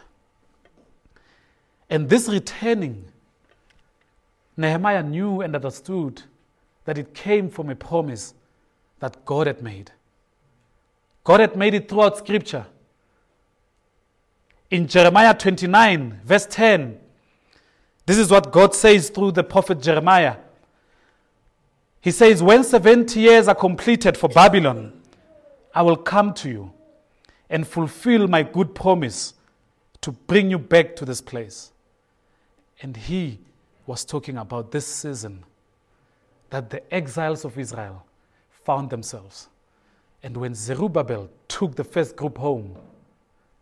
And 1.90 2.10
this 2.10 2.30
returning, 2.30 3.06
Nehemiah 4.56 5.04
knew 5.04 5.42
and 5.42 5.56
understood 5.56 6.22
that 6.86 6.98
it 6.98 7.14
came 7.14 7.50
from 7.50 7.70
a 7.70 7.76
promise 7.76 8.34
that 9.00 9.26
God 9.26 9.48
had 9.48 9.62
made. 9.62 9.92
God 11.24 11.40
had 11.40 11.56
made 11.56 11.74
it 11.74 11.90
throughout 11.90 12.18
Scripture. 12.18 12.66
In 14.70 14.88
Jeremiah 14.88 15.34
29, 15.34 16.22
verse 16.24 16.46
10, 16.46 17.00
this 18.06 18.18
is 18.18 18.30
what 18.30 18.52
God 18.52 18.76
says 18.76 19.10
through 19.10 19.32
the 19.32 19.44
prophet 19.44 19.82
Jeremiah. 19.82 20.38
He 22.02 22.12
says, 22.12 22.42
When 22.42 22.64
70 22.64 23.20
years 23.20 23.48
are 23.48 23.56
completed 23.56 24.18
for 24.18 24.30
Babylon, 24.30 25.02
I 25.74 25.82
will 25.82 25.98
come 25.98 26.34
to 26.36 26.50
you 26.50 26.74
and 27.50 27.68
fulfill 27.68 28.28
my 28.28 28.44
good 28.44 28.76
promise 28.76 29.34
to 30.02 30.12
bring 30.12 30.52
you 30.52 30.60
back 30.60 30.96
to 30.96 31.06
this 31.06 31.22
place. 31.22 31.72
And 32.82 32.96
he 32.96 33.40
was 33.86 34.06
talking 34.06 34.38
about 34.38 34.72
this 34.72 34.86
season 34.86 35.44
that 36.50 36.70
the 36.70 36.94
exiles 36.94 37.46
of 37.46 37.58
Israel 37.58 38.06
found 38.64 38.90
themselves. 38.90 39.50
And 40.24 40.36
when 40.38 40.54
Zerubbabel 40.54 41.30
took 41.48 41.76
the 41.76 41.84
first 41.84 42.16
group 42.16 42.38
home, 42.38 42.76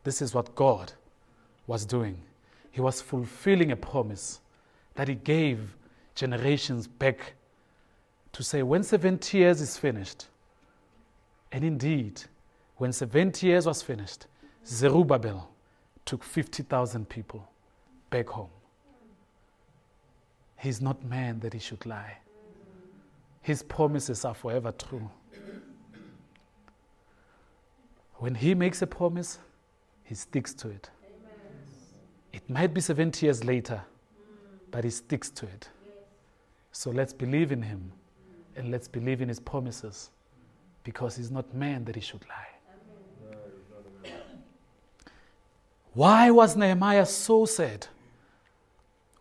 this 0.04 0.21
is 0.21 0.34
what 0.34 0.54
God 0.56 0.93
was 1.65 1.86
doing. 1.86 2.17
He 2.71 2.82
was 2.82 3.02
fulfilling 3.02 3.71
a 3.71 3.76
promise 3.76 4.39
that 4.95 5.08
he 5.08 5.15
gave 5.15 5.76
generations 6.15 6.88
back 6.88 7.34
to 8.34 8.43
say, 8.43 8.63
when 8.63 8.84
70 8.84 9.38
years 9.38 9.62
is 9.62 9.78
finished, 9.78 10.28
and 11.52 11.63
indeed, 11.63 12.21
when 12.77 12.93
70 12.93 13.45
years 13.45 13.65
was 13.65 13.81
finished, 13.81 14.27
Zerubbabel 14.65 15.49
took 16.05 16.23
50,000 16.23 17.09
people 17.09 17.47
back 18.09 18.29
home. 18.29 18.49
He's 20.57 20.81
not 20.81 21.03
man 21.03 21.39
that 21.39 21.53
he 21.53 21.59
should 21.59 21.85
lie. 21.85 22.17
His 23.41 23.63
promises 23.63 24.25
are 24.25 24.33
forever 24.33 24.71
true. 24.71 25.09
When 28.15 28.35
he 28.35 28.55
makes 28.55 28.81
a 28.81 28.87
promise, 28.87 29.39
he 30.03 30.15
sticks 30.15 30.53
to 30.55 30.69
it. 30.69 30.89
It 32.33 32.49
might 32.49 32.73
be 32.73 32.81
70 32.81 33.25
years 33.25 33.43
later, 33.43 33.81
but 34.71 34.83
he 34.83 34.89
sticks 34.89 35.29
to 35.31 35.45
it. 35.45 35.69
So 36.71 36.91
let's 36.91 37.13
believe 37.13 37.51
in 37.51 37.61
him 37.61 37.91
and 38.55 38.71
let's 38.71 38.87
believe 38.87 39.21
in 39.21 39.29
his 39.29 39.39
promises 39.39 40.09
because 40.83 41.15
he's 41.15 41.31
not 41.31 41.53
man 41.53 41.85
that 41.85 41.95
he 41.95 42.01
should 42.01 42.27
lie. 42.27 42.57
Why 45.97 46.29
was 46.29 46.55
Nehemiah 46.55 47.07
so 47.07 47.47
sad 47.47 47.88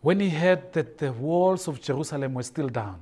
when 0.01 0.19
he 0.19 0.29
heard 0.29 0.73
that 0.73 0.99
the 0.99 1.11
walls 1.11 1.67
of 1.67 1.81
Jerusalem 1.81 2.35
were 2.35 2.43
still 2.43 2.69
down? 2.69 2.99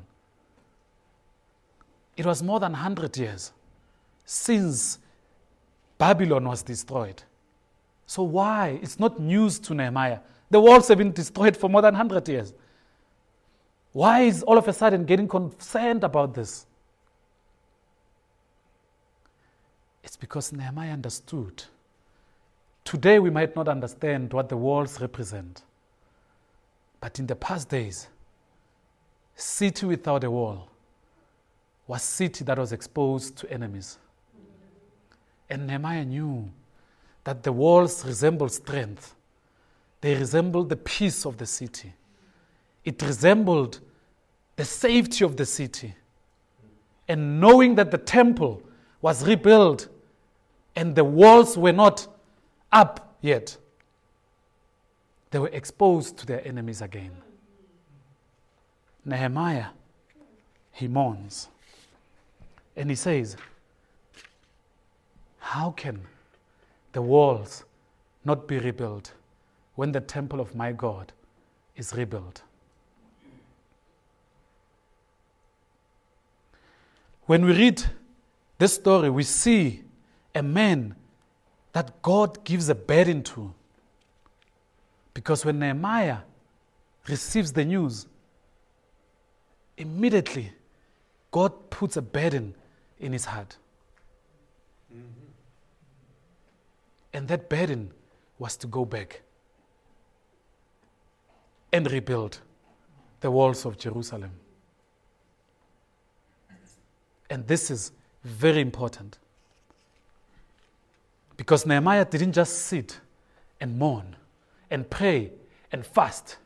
It 2.16 2.26
was 2.26 2.42
more 2.42 2.62
than 2.62 2.72
100 2.72 3.18
years 3.18 3.52
since 4.24 4.98
Babylon 5.98 6.48
was 6.48 6.64
destroyed. 6.64 7.22
So, 8.06 8.24
why? 8.24 8.80
It's 8.82 8.98
not 8.98 9.20
news 9.20 9.60
to 9.60 9.74
Nehemiah. 9.74 10.20
The 10.50 10.62
walls 10.62 10.88
have 10.88 11.00
been 11.00 11.12
destroyed 11.12 11.58
for 11.58 11.70
more 11.70 11.82
than 11.82 11.96
100 11.96 12.30
years. 12.30 12.54
Why 13.92 14.22
is 14.22 14.42
all 14.44 14.58
of 14.58 14.70
a 14.70 14.74
sudden 14.74 15.04
getting 15.04 15.28
concerned 15.28 16.06
about 16.06 16.34
this? 16.34 16.66
It's 20.02 20.16
because 20.16 20.54
Nehemiah 20.54 20.94
understood. 20.94 21.66
Today 22.86 23.18
we 23.18 23.32
might 23.32 23.56
not 23.56 23.68
understand 23.68 24.32
what 24.32 24.48
the 24.48 24.56
walls 24.56 25.02
represent. 25.02 25.64
But 27.02 27.20
in 27.20 27.26
the 27.26 27.36
past 27.36 27.68
days, 27.68 28.08
city 29.36 29.88
without 29.88 30.24
a 30.24 30.32
wall 30.32 30.70
was 31.88 32.04
city 32.04 32.46
that 32.46 32.58
was 32.58 32.72
exposed 32.72 33.36
to 33.38 33.52
enemies. 33.52 33.98
And 35.50 35.68
Nehemiah 35.68 36.06
knew 36.06 36.50
that 37.24 37.44
the 37.44 37.52
walls 37.52 38.06
resemble 38.06 38.50
strength. 38.50 39.16
They 40.02 40.16
resembled 40.16 40.70
the 40.70 40.78
peace 40.78 41.26
of 41.26 41.38
the 41.38 41.46
city. 41.46 41.94
It 42.84 43.02
resembled 43.02 43.80
the 44.56 44.66
safety 44.66 45.26
of 45.26 45.38
the 45.38 45.46
city. 45.46 45.96
And 47.08 47.40
knowing 47.40 47.76
that 47.76 47.90
the 47.90 47.98
temple 47.98 48.62
was 49.02 49.26
rebuilt 49.26 49.88
and 50.76 50.96
the 50.96 51.04
walls 51.04 51.58
were 51.58 51.72
not 51.72 52.08
up 52.72 53.18
yet, 53.22 53.58
they 55.32 55.40
were 55.40 55.50
exposed 55.50 56.18
to 56.18 56.26
their 56.26 56.46
enemies 56.48 56.82
again. 56.82 57.12
Nehemiah, 59.04 59.68
he 60.72 60.88
mourns. 60.88 61.48
And 62.76 62.90
he 62.90 62.96
says, 62.96 63.38
How 65.40 65.72
can 65.72 66.02
the 66.92 67.02
walls 67.02 67.64
not 68.24 68.48
be 68.48 68.60
rebuilt 68.60 69.14
when 69.76 69.92
the 69.92 70.02
temple 70.02 70.40
of 70.40 70.56
my 70.56 70.72
God 70.72 71.14
is 71.76 71.94
rebuilt? 71.94 72.42
When 77.26 77.46
we 77.46 77.54
read 77.54 77.84
this 78.58 78.76
story, 78.76 79.10
we 79.10 79.24
see 79.24 79.82
a 80.34 80.44
man 80.44 80.96
that 81.76 82.02
God 82.02 82.42
gives 82.46 82.70
a 82.70 82.74
burden 82.74 83.22
to. 83.22 83.54
Because 85.14 85.44
when 85.44 85.60
Nehemiah 85.60 86.20
receives 87.10 87.52
the 87.52 87.66
news, 87.66 88.08
immediately 89.76 90.54
God 91.32 91.70
puts 91.70 91.98
a 91.98 92.02
burden 92.02 92.56
in 92.98 93.12
his 93.12 93.26
heart. 93.26 93.58
Mm-hmm. 94.90 95.04
And 97.12 97.28
that 97.28 97.50
burden 97.50 97.92
was 98.40 98.56
to 98.56 98.68
go 98.68 98.86
back 98.86 99.24
and 101.74 101.92
rebuild 101.92 102.40
the 103.20 103.30
walls 103.30 103.66
of 103.66 103.78
Jerusalem. 103.78 104.32
And 107.30 107.46
this 107.48 107.70
is 107.70 107.92
very 108.24 108.62
important. 108.62 109.18
Because 111.38 111.66
Nehemiah 111.66 112.06
didn't 112.06 112.34
just 112.34 112.60
sit 112.60 113.00
and 113.60 113.78
mourn 113.78 114.16
and 114.70 114.90
pray 114.90 115.32
and 115.72 115.86
fast. 115.86 116.38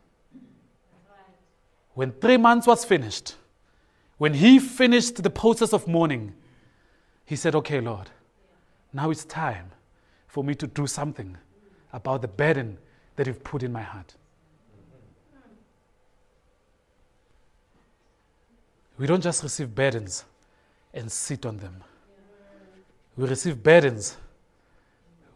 When 1.94 2.12
three 2.12 2.38
months 2.38 2.66
was 2.66 2.86
finished, 2.86 3.36
when 4.18 4.34
he 4.34 4.60
finished 4.60 5.22
the 5.22 5.30
process 5.30 5.74
of 5.74 5.88
mourning, 5.88 6.34
he 7.26 7.36
said, 7.36 7.56
Okay, 7.56 7.80
Lord, 7.80 8.10
now 8.94 9.12
it's 9.12 9.26
time 9.26 9.72
for 10.28 10.44
me 10.44 10.56
to 10.56 10.68
do 10.68 10.88
something 10.88 11.38
about 11.94 12.22
the 12.22 12.28
burden 12.28 12.78
that 13.16 13.28
you've 13.28 13.44
put 13.44 13.64
in 13.64 13.72
my 13.72 13.82
heart. 13.82 14.16
We 18.98 19.08
don't 19.08 19.22
just 19.22 19.44
receive 19.44 19.74
burdens 19.74 20.26
and 20.94 21.10
sit 21.12 21.46
on 21.46 21.58
them. 21.58 21.84
We 23.16 23.28
receive 23.28 23.64
burdens, 23.64 24.18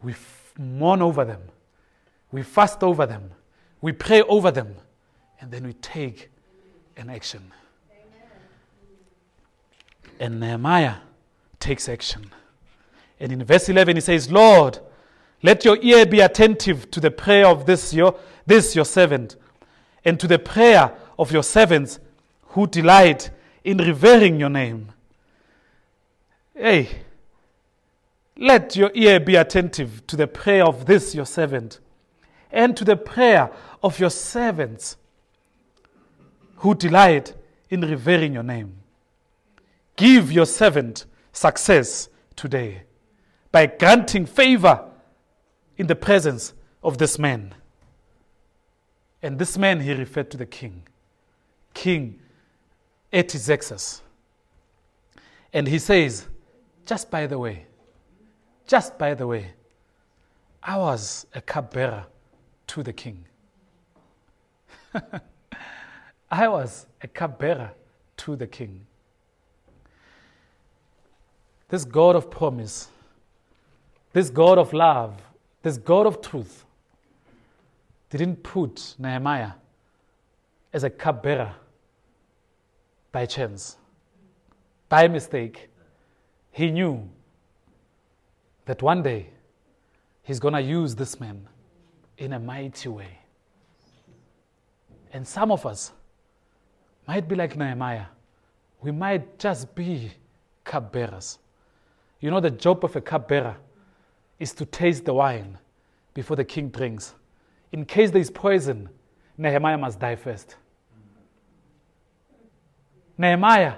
we 0.04 0.13
mourn 0.58 1.02
over 1.02 1.26
them, 1.26 1.42
we 2.32 2.44
fast 2.44 2.84
over 2.84 3.06
them, 3.06 3.32
we 3.82 3.92
pray 3.92 4.22
over 4.24 4.52
them, 4.52 4.76
and 5.39 5.52
then 5.52 5.66
we 5.66 5.74
take 5.74 6.30
an 6.98 7.10
action. 7.10 7.52
And 10.20 10.39
Nehemiah 10.39 10.96
takes 11.60 11.89
action. 11.89 12.30
And 13.20 13.32
in 13.32 13.44
verse 13.44 13.70
11, 13.70 13.96
he 13.96 14.02
says, 14.02 14.32
Lord, 14.32 14.80
let 15.42 15.66
your 15.66 15.78
ear 15.82 16.06
be 16.06 16.20
attentive 16.22 16.89
to 16.92 17.00
the 17.00 17.12
prayer 17.12 17.48
of 17.48 17.66
this 17.66 17.94
your, 17.94 18.16
this 18.46 18.76
your 18.76 18.86
servant, 18.86 19.36
and 20.06 20.20
to 20.20 20.28
the 20.28 20.39
prayer 20.39 20.94
of 21.18 21.32
your 21.32 21.44
servants 21.44 22.00
who 22.48 22.68
delight 22.68 23.30
in 23.63 23.78
revering 23.78 24.39
your 24.39 24.50
name. 24.50 24.92
Hey, 26.56 26.89
let 28.38 28.76
your 28.76 28.91
ear 28.93 29.19
be 29.19 29.36
attentive 29.36 30.06
to 30.08 30.15
the 30.15 30.28
prayer 30.28 30.65
of 30.65 30.86
this 30.86 31.13
your 31.13 31.26
servant, 31.26 31.80
and 32.52 32.76
to 32.78 32.84
the 32.84 32.96
prayer 32.96 33.52
of 33.82 34.00
your 34.00 34.10
servants 34.10 34.98
who 36.58 36.76
delight 36.76 37.34
in 37.69 37.82
revering 37.82 38.34
your 38.34 38.43
name. 38.43 38.76
Give 39.96 40.32
your 40.32 40.46
servant 40.46 41.06
success 41.32 42.10
today 42.36 42.84
by 43.52 43.65
granting 43.65 44.26
favor 44.26 44.89
in 45.78 45.88
the 45.88 45.96
presence 45.96 46.54
of 46.84 46.98
this 46.98 47.19
man. 47.19 47.54
And 49.22 49.39
this 49.39 49.58
man, 49.58 49.80
he 49.80 49.93
referred 49.93 50.30
to 50.32 50.38
the 50.38 50.46
king, 50.46 50.84
King 51.74 52.19
Artaxerxes. 53.13 54.02
And 55.54 55.67
he 55.67 55.80
says, 55.80 56.28
just 56.86 57.10
by 57.12 57.28
the 57.28 57.39
way, 57.39 57.65
just 58.67 58.97
by 58.97 59.13
the 59.13 59.28
way, 59.28 59.52
I 60.62 60.78
was 60.78 61.28
a 61.34 61.41
cupbearer 61.41 62.06
to 62.67 62.84
the 62.84 62.93
king. 62.93 63.26
I 66.32 66.47
was 66.47 66.88
a 67.02 67.08
cupbearer 67.08 67.71
to 68.17 68.36
the 68.36 68.47
king. 68.47 68.86
This 71.69 71.86
God 71.86 72.15
of 72.15 72.32
promise, 72.32 72.88
this 74.13 74.30
God 74.30 74.58
of 74.58 74.73
love, 74.73 75.21
this 75.63 75.78
God 75.78 76.06
of 76.06 76.21
truth 76.21 76.65
didn't 78.10 78.43
put 78.43 78.95
Nehemiah 78.99 79.54
as 80.71 80.84
a 80.84 80.89
cupbearer 80.89 81.54
by 83.12 83.26
chance, 83.26 83.78
by 84.88 85.08
mistake. 85.08 85.69
He 86.52 86.69
knew 86.71 87.10
that 88.65 88.82
one 88.82 89.04
day 89.04 89.28
he's 90.23 90.39
going 90.39 90.54
to 90.54 90.62
use 90.62 90.95
this 90.95 91.19
man 91.19 91.47
in 92.17 92.34
a 92.34 92.39
mighty 92.39 92.89
way. 92.89 93.19
And 95.12 95.28
some 95.28 95.52
of 95.52 95.65
us 95.65 95.91
might 97.08 97.28
be 97.28 97.36
like 97.36 97.56
Nehemiah. 97.56 98.06
We 98.82 98.91
might 98.91 99.38
just 99.38 99.73
be 99.76 100.12
cupbearers. 100.63 101.39
You 102.19 102.32
know, 102.32 102.39
the 102.39 102.52
job 102.52 102.84
of 102.86 102.95
a 102.95 103.02
cupbearer 103.02 103.58
is 104.39 104.54
to 104.54 104.65
taste 104.65 105.06
the 105.06 105.13
wine 105.13 105.58
before 106.13 106.36
the 106.36 106.45
king 106.45 106.69
drinks. 106.69 107.13
In 107.71 107.86
case 107.86 108.12
there 108.12 108.21
is 108.21 108.32
poison, 108.32 108.89
Nehemiah 109.38 109.78
must 109.78 109.99
die 109.99 110.15
first. 110.15 110.56
Nehemiah 113.17 113.76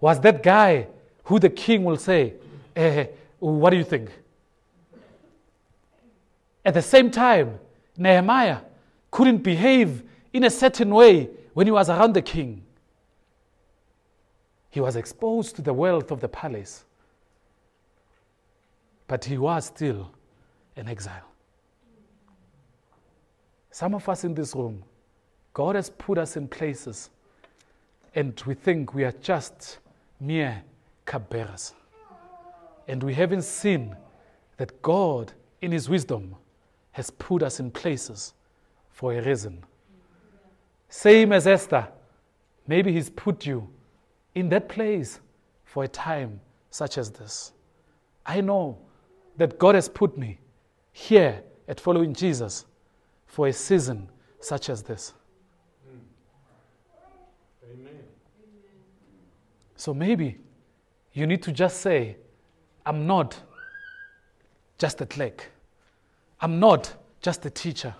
was 0.00 0.20
that 0.20 0.42
guy 0.42 0.86
who 1.24 1.38
the 1.38 1.50
king 1.50 1.84
will 1.84 1.96
say, 1.96 2.34
eh, 2.76 3.06
What 3.38 3.70
do 3.70 3.76
you 3.76 3.84
think? 3.84 4.10
At 6.64 6.74
the 6.74 6.82
same 6.82 7.10
time, 7.10 7.58
Nehemiah 7.96 8.58
couldn't 9.10 9.38
behave 9.38 10.02
in 10.32 10.44
a 10.44 10.50
certain 10.50 10.90
way 10.90 11.30
when 11.54 11.66
he 11.66 11.70
was 11.70 11.88
around 11.88 12.14
the 12.14 12.22
king. 12.22 12.64
He 14.70 14.80
was 14.80 14.96
exposed 14.96 15.56
to 15.56 15.62
the 15.62 15.72
wealth 15.72 16.10
of 16.10 16.20
the 16.20 16.28
palace, 16.28 16.84
but 19.06 19.24
he 19.24 19.38
was 19.38 19.66
still 19.66 20.10
an 20.76 20.88
exile. 20.88 21.24
Some 23.70 23.94
of 23.94 24.08
us 24.08 24.24
in 24.24 24.34
this 24.34 24.54
room, 24.54 24.82
God 25.54 25.74
has 25.74 25.90
put 25.90 26.18
us 26.18 26.36
in 26.36 26.48
places, 26.48 27.10
and 28.14 28.40
we 28.46 28.54
think 28.54 28.94
we 28.94 29.04
are 29.04 29.14
just 29.22 29.78
mere 30.20 30.62
cupbearers. 31.04 31.74
And 32.88 33.02
we 33.02 33.14
haven't 33.14 33.42
seen 33.42 33.94
that 34.56 34.82
God, 34.82 35.32
in 35.60 35.70
His 35.70 35.88
wisdom, 35.88 36.34
has 36.92 37.10
put 37.10 37.42
us 37.42 37.60
in 37.60 37.70
places 37.70 38.32
for 38.90 39.12
a 39.12 39.22
reason. 39.22 39.62
Same 40.88 41.32
as 41.32 41.46
Esther, 41.46 41.86
maybe 42.66 42.92
He's 42.92 43.10
put 43.10 43.46
you 43.46 43.68
in 44.34 44.48
that 44.48 44.68
place 44.68 45.20
for 45.64 45.84
a 45.84 45.88
time 45.88 46.40
such 46.70 46.96
as 46.98 47.10
this. 47.10 47.52
I 48.24 48.40
know 48.40 48.78
that 49.36 49.58
God 49.58 49.74
has 49.74 49.88
put 49.88 50.16
me 50.16 50.38
here 50.92 51.42
at 51.68 51.78
following 51.78 52.14
Jesus 52.14 52.64
for 53.26 53.48
a 53.48 53.52
season 53.52 54.08
such 54.40 54.70
as 54.70 54.82
this. 54.82 55.12
Amen. 57.70 58.00
So 59.76 59.92
maybe 59.92 60.38
you 61.12 61.26
need 61.26 61.42
to 61.42 61.52
just 61.52 61.80
say, 61.80 62.16
I'm 62.88 63.06
not 63.06 63.38
just 64.78 65.02
a 65.02 65.06
clerk. 65.06 65.44
I'm 66.40 66.58
not 66.58 66.94
just 67.20 67.44
a 67.44 67.50
teacher. 67.50 67.94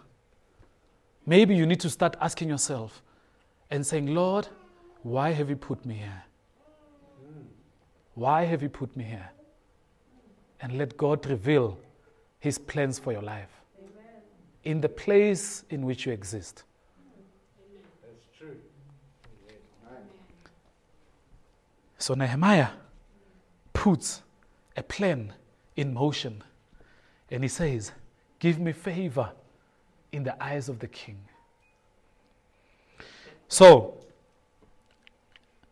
Maybe 1.27 1.55
you 1.55 1.67
need 1.67 1.81
to 1.81 1.91
start 1.91 2.17
asking 2.23 2.49
yourself 2.49 3.03
and 3.71 3.87
saying, 3.87 4.07
Lord, 4.15 4.49
why 5.03 5.33
have 5.33 5.51
you 5.51 5.57
put 5.57 5.85
me 5.85 5.97
here? 5.97 6.23
Why 8.15 8.47
have 8.47 8.63
you 8.63 8.71
put 8.71 8.97
me 8.97 9.05
here? 9.05 9.31
And 10.63 10.79
let 10.79 10.97
God 10.97 11.27
reveal 11.27 11.79
his 12.39 12.57
plans 12.57 12.99
for 12.99 13.13
your 13.13 13.21
life 13.23 13.61
in 14.65 14.81
the 14.81 14.89
place 14.89 15.65
in 15.69 15.85
which 15.85 16.07
you 16.07 16.13
exist. 16.13 16.63
That's 18.03 18.25
true. 18.39 18.57
So 21.99 22.15
Nehemiah 22.15 22.69
puts 23.75 24.23
a 24.79 24.83
plan 24.83 25.33
in 25.77 25.93
motion 25.93 26.43
and 27.31 27.43
he 27.43 27.49
says, 27.49 27.93
Give 28.39 28.59
me 28.59 28.73
favor 28.73 29.31
in 30.13 30.23
the 30.23 30.43
eyes 30.43 30.69
of 30.69 30.79
the 30.79 30.87
king. 30.87 31.19
So, 33.49 33.99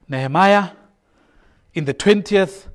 Nehemiah 0.08 0.70
in 1.76 1.84
the 1.84 1.94
20th 1.94 2.66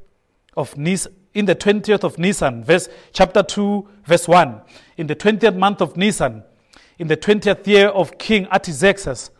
of 0.55 0.77
Nis, 0.77 1.07
in 1.33 1.45
the 1.45 1.55
20th 1.55 2.03
of 2.03 2.19
Nisan, 2.19 2.63
verse 2.63 2.87
chapter 3.11 3.41
2, 3.41 3.87
verse 4.05 4.27
1, 4.27 4.61
in 4.97 5.07
the 5.07 5.15
20th 5.15 5.57
month 5.57 5.81
of 5.81 5.97
Nisan, 5.97 6.43
in 6.99 7.07
the 7.07 7.17
20th 7.17 7.65
year 7.65 7.87
of 7.87 8.17
King 8.19 8.45
Artaxerxes, 8.47 9.31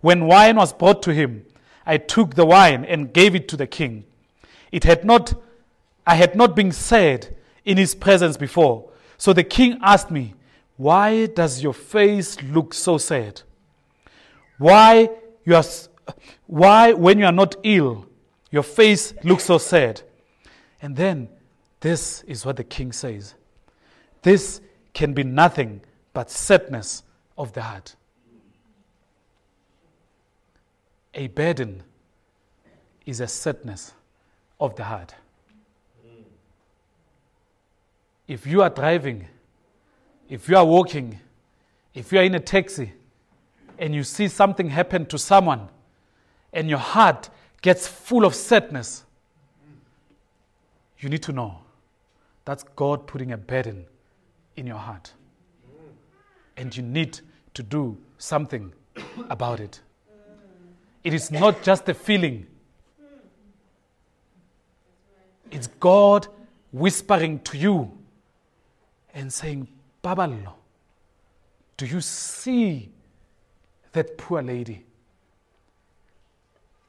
when 0.00 0.26
wine 0.26 0.56
was 0.56 0.72
brought 0.72 1.02
to 1.02 1.12
him, 1.12 1.44
I 1.84 1.98
took 1.98 2.34
the 2.34 2.46
wine 2.46 2.84
and 2.84 3.12
gave 3.12 3.34
it 3.34 3.48
to 3.48 3.56
the 3.56 3.66
king. 3.66 4.04
It 4.70 4.84
had 4.84 5.04
not, 5.04 5.34
I 6.10 6.16
had 6.16 6.34
not 6.34 6.56
been 6.56 6.72
sad 6.72 7.28
in 7.64 7.76
his 7.76 7.94
presence 7.94 8.36
before. 8.36 8.90
So 9.16 9.32
the 9.32 9.44
king 9.44 9.78
asked 9.80 10.10
me, 10.10 10.34
Why 10.76 11.26
does 11.26 11.62
your 11.62 11.72
face 11.72 12.42
look 12.42 12.74
so 12.74 12.98
sad? 12.98 13.42
Why 14.58 15.08
you 15.44 15.54
are, 15.54 15.62
why 16.48 16.94
when 16.94 17.20
you 17.20 17.26
are 17.26 17.32
not 17.32 17.54
ill, 17.62 18.08
your 18.50 18.64
face 18.64 19.14
looks 19.22 19.44
so 19.44 19.58
sad? 19.58 20.02
And 20.82 20.96
then 20.96 21.28
this 21.78 22.24
is 22.24 22.44
what 22.44 22.56
the 22.56 22.64
king 22.64 22.90
says. 22.90 23.36
This 24.22 24.60
can 24.92 25.14
be 25.14 25.22
nothing 25.22 25.80
but 26.12 26.28
sadness 26.28 27.04
of 27.38 27.52
the 27.52 27.62
heart. 27.62 27.94
A 31.14 31.28
burden 31.28 31.84
is 33.06 33.20
a 33.20 33.28
sadness 33.28 33.92
of 34.58 34.74
the 34.74 34.82
heart. 34.82 35.14
If 38.30 38.46
you 38.46 38.62
are 38.62 38.70
driving 38.70 39.26
If 40.30 40.48
you 40.48 40.56
are 40.56 40.64
walking, 40.64 41.18
if 41.92 42.12
you 42.12 42.20
are 42.20 42.22
in 42.22 42.36
a 42.36 42.40
taxi, 42.40 42.92
and 43.76 43.92
you 43.92 44.04
see 44.04 44.28
something 44.28 44.70
happen 44.70 45.06
to 45.06 45.18
someone, 45.18 45.68
and 46.52 46.70
your 46.70 46.78
heart 46.78 47.30
gets 47.62 47.88
full 47.88 48.24
of 48.24 48.36
sadness, 48.36 49.04
you 51.00 51.08
need 51.08 51.22
to 51.24 51.32
know 51.32 51.58
that's 52.44 52.62
God 52.76 53.08
putting 53.08 53.32
a 53.32 53.36
burden 53.36 53.86
in 54.54 54.68
your 54.68 54.76
heart. 54.76 55.12
And 56.56 56.76
you 56.76 56.84
need 56.84 57.18
to 57.54 57.64
do 57.64 57.98
something 58.18 58.72
about 59.28 59.58
it. 59.58 59.80
It 61.02 61.12
is 61.12 61.32
not 61.32 61.64
just 61.64 61.88
a 61.88 61.94
feeling, 61.94 62.46
it's 65.50 65.66
God 65.66 66.28
whispering 66.70 67.40
to 67.40 67.58
you 67.58 67.99
and 69.14 69.32
saying, 69.32 69.68
Babalo, 70.02 70.54
do 71.76 71.86
you 71.86 72.00
see 72.00 72.90
that 73.92 74.16
poor 74.18 74.42
lady? 74.42 74.84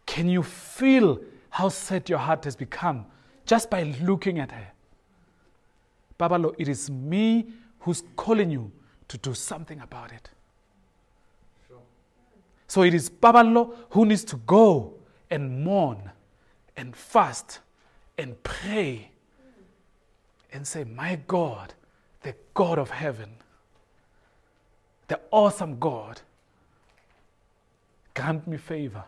Can 0.06 0.28
you 0.30 0.44
feel 0.44 1.20
how 1.50 1.70
sad 1.70 2.10
your 2.10 2.20
heart 2.20 2.44
has 2.44 2.56
become 2.56 3.06
just 3.46 3.70
by 3.70 3.84
looking 4.02 4.40
at 4.40 4.52
her? 4.52 4.68
Babalo, 6.20 6.54
it 6.58 6.68
is 6.68 6.90
me 6.90 7.48
who's 7.80 8.04
calling 8.16 8.52
you 8.52 8.72
to 9.08 9.18
do 9.18 9.34
something 9.34 9.80
about 9.82 10.12
it. 10.12 10.30
So 12.68 12.84
it 12.84 12.94
is 12.94 13.10
Babalo 13.10 13.76
who 13.90 14.06
needs 14.06 14.24
to 14.26 14.38
go 14.38 14.94
and 15.30 15.64
mourn 15.64 16.12
and 16.78 16.96
fast 16.96 17.60
and 18.18 18.42
pray 18.44 19.12
and 20.54 20.66
say, 20.66 20.84
My 20.84 21.20
God, 21.28 21.74
the 22.24 22.36
God 22.54 22.78
of 22.78 22.90
heaven, 22.90 23.30
the 25.08 25.20
awesome 25.32 25.80
God, 25.80 26.22
grant 28.14 28.48
me 28.48 28.58
favor 28.58 29.04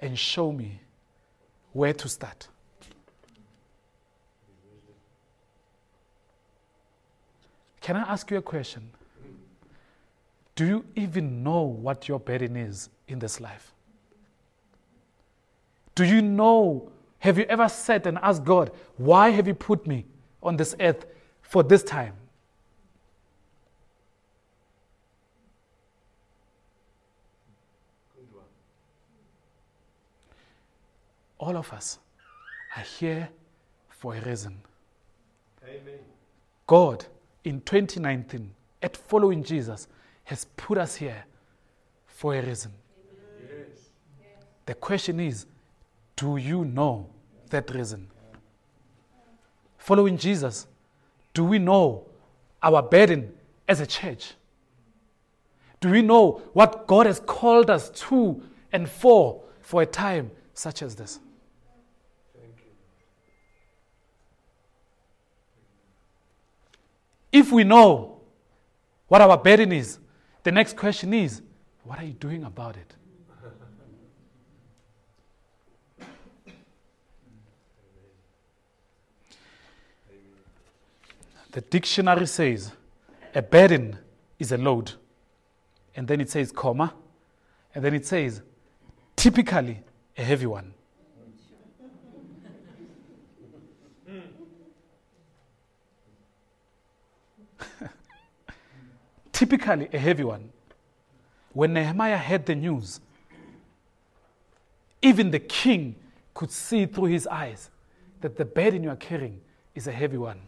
and 0.00 0.18
show 0.18 0.52
me 0.52 0.80
where 1.72 1.92
to 1.92 2.08
start. 2.08 2.48
Can 7.80 7.96
I 7.96 8.00
ask 8.00 8.30
you 8.30 8.36
a 8.36 8.42
question? 8.42 8.90
Do 10.54 10.66
you 10.66 10.84
even 10.96 11.42
know 11.42 11.62
what 11.62 12.08
your 12.08 12.18
burden 12.18 12.56
is 12.56 12.90
in 13.06 13.18
this 13.18 13.40
life? 13.40 13.72
Do 15.94 16.04
you 16.04 16.20
know? 16.20 16.90
Have 17.20 17.38
you 17.38 17.44
ever 17.44 17.68
sat 17.68 18.06
and 18.06 18.18
asked 18.18 18.44
God, 18.44 18.72
why 18.96 19.30
have 19.30 19.48
you 19.48 19.54
put 19.54 19.86
me 19.86 20.04
on 20.42 20.56
this 20.56 20.74
earth 20.80 21.06
for 21.48 21.62
this 21.62 21.82
time? 21.82 22.12
All 31.38 31.56
of 31.56 31.72
us 31.72 31.98
are 32.76 32.82
here 32.82 33.28
for 33.88 34.14
a 34.14 34.20
reason. 34.20 34.58
Amen. 35.64 36.00
God, 36.66 37.06
in 37.44 37.60
2019, 37.62 38.50
at 38.82 38.96
following 38.96 39.42
Jesus, 39.42 39.88
has 40.24 40.44
put 40.56 40.76
us 40.76 40.96
here 40.96 41.24
for 42.06 42.34
a 42.34 42.42
reason. 42.42 42.72
Yes. 43.40 43.88
The 44.66 44.74
question 44.74 45.20
is 45.20 45.46
do 46.16 46.36
you 46.36 46.64
know 46.64 47.08
that 47.48 47.70
reason? 47.74 48.08
Following 49.78 50.18
Jesus, 50.18 50.66
do 51.38 51.44
we 51.44 51.60
know 51.60 52.04
our 52.60 52.82
burden 52.82 53.32
as 53.68 53.78
a 53.78 53.86
church? 53.86 54.32
Do 55.78 55.88
we 55.88 56.02
know 56.02 56.42
what 56.52 56.88
God 56.88 57.06
has 57.06 57.20
called 57.20 57.70
us 57.70 57.90
to 58.08 58.42
and 58.72 58.90
for 58.90 59.44
for 59.60 59.82
a 59.82 59.86
time 59.86 60.32
such 60.52 60.82
as 60.82 60.96
this? 60.96 61.20
If 67.30 67.52
we 67.52 67.62
know 67.62 68.20
what 69.06 69.20
our 69.20 69.38
burden 69.38 69.70
is, 69.70 70.00
the 70.42 70.50
next 70.50 70.76
question 70.76 71.14
is 71.14 71.40
what 71.84 72.00
are 72.00 72.04
you 72.04 72.14
doing 72.14 72.42
about 72.42 72.76
it? 72.76 72.96
The 81.50 81.62
dictionary 81.62 82.26
says 82.26 82.72
a 83.34 83.42
burden 83.42 83.98
is 84.38 84.52
a 84.52 84.58
load. 84.58 84.92
And 85.96 86.06
then 86.06 86.20
it 86.20 86.30
says, 86.30 86.52
comma, 86.52 86.94
and 87.74 87.84
then 87.84 87.94
it 87.94 88.06
says, 88.06 88.42
typically 89.16 89.80
a 90.16 90.22
heavy 90.22 90.46
one. 90.46 90.72
typically 99.32 99.88
a 99.92 99.98
heavy 99.98 100.24
one. 100.24 100.50
When 101.52 101.72
Nehemiah 101.72 102.18
heard 102.18 102.46
the 102.46 102.54
news, 102.54 103.00
even 105.02 105.30
the 105.30 105.40
king 105.40 105.96
could 106.34 106.50
see 106.50 106.86
through 106.86 107.06
his 107.06 107.26
eyes 107.26 107.70
that 108.20 108.36
the 108.36 108.44
burden 108.44 108.82
you 108.84 108.90
are 108.90 108.96
carrying 108.96 109.40
is 109.74 109.86
a 109.88 109.92
heavy 109.92 110.18
one. 110.18 110.40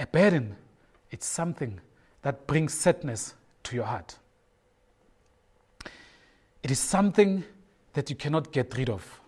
A 0.00 0.06
burden, 0.06 0.56
it's 1.10 1.26
something 1.26 1.78
that 2.22 2.46
brings 2.46 2.72
sadness 2.72 3.34
to 3.64 3.76
your 3.76 3.84
heart. 3.84 4.16
It 6.62 6.70
is 6.70 6.78
something 6.78 7.44
that 7.92 8.08
you 8.08 8.16
cannot 8.16 8.50
get 8.50 8.74
rid 8.78 8.88
of. 8.88 9.20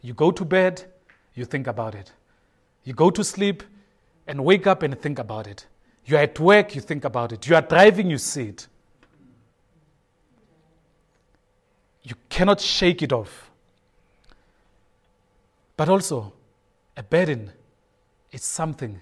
You 0.00 0.14
go 0.14 0.30
to 0.30 0.44
bed, 0.44 0.84
you 1.34 1.44
think 1.44 1.66
about 1.66 1.94
it. 1.94 2.12
You 2.84 2.94
go 2.94 3.10
to 3.10 3.22
sleep 3.22 3.62
and 4.26 4.42
wake 4.42 4.66
up 4.66 4.82
and 4.82 4.98
think 4.98 5.18
about 5.18 5.46
it. 5.46 5.66
You 6.06 6.16
are 6.16 6.22
at 6.22 6.40
work, 6.40 6.74
you 6.74 6.80
think 6.80 7.04
about 7.04 7.32
it. 7.32 7.46
You 7.46 7.54
are 7.54 7.62
driving, 7.62 8.08
you 8.08 8.18
see 8.18 8.48
it. 8.48 8.66
You 12.02 12.14
cannot 12.30 12.60
shake 12.60 13.02
it 13.02 13.12
off. 13.12 13.50
But 15.76 15.90
also, 15.90 16.32
a 16.96 17.02
burden 17.02 17.52
is 18.32 18.42
something 18.44 19.00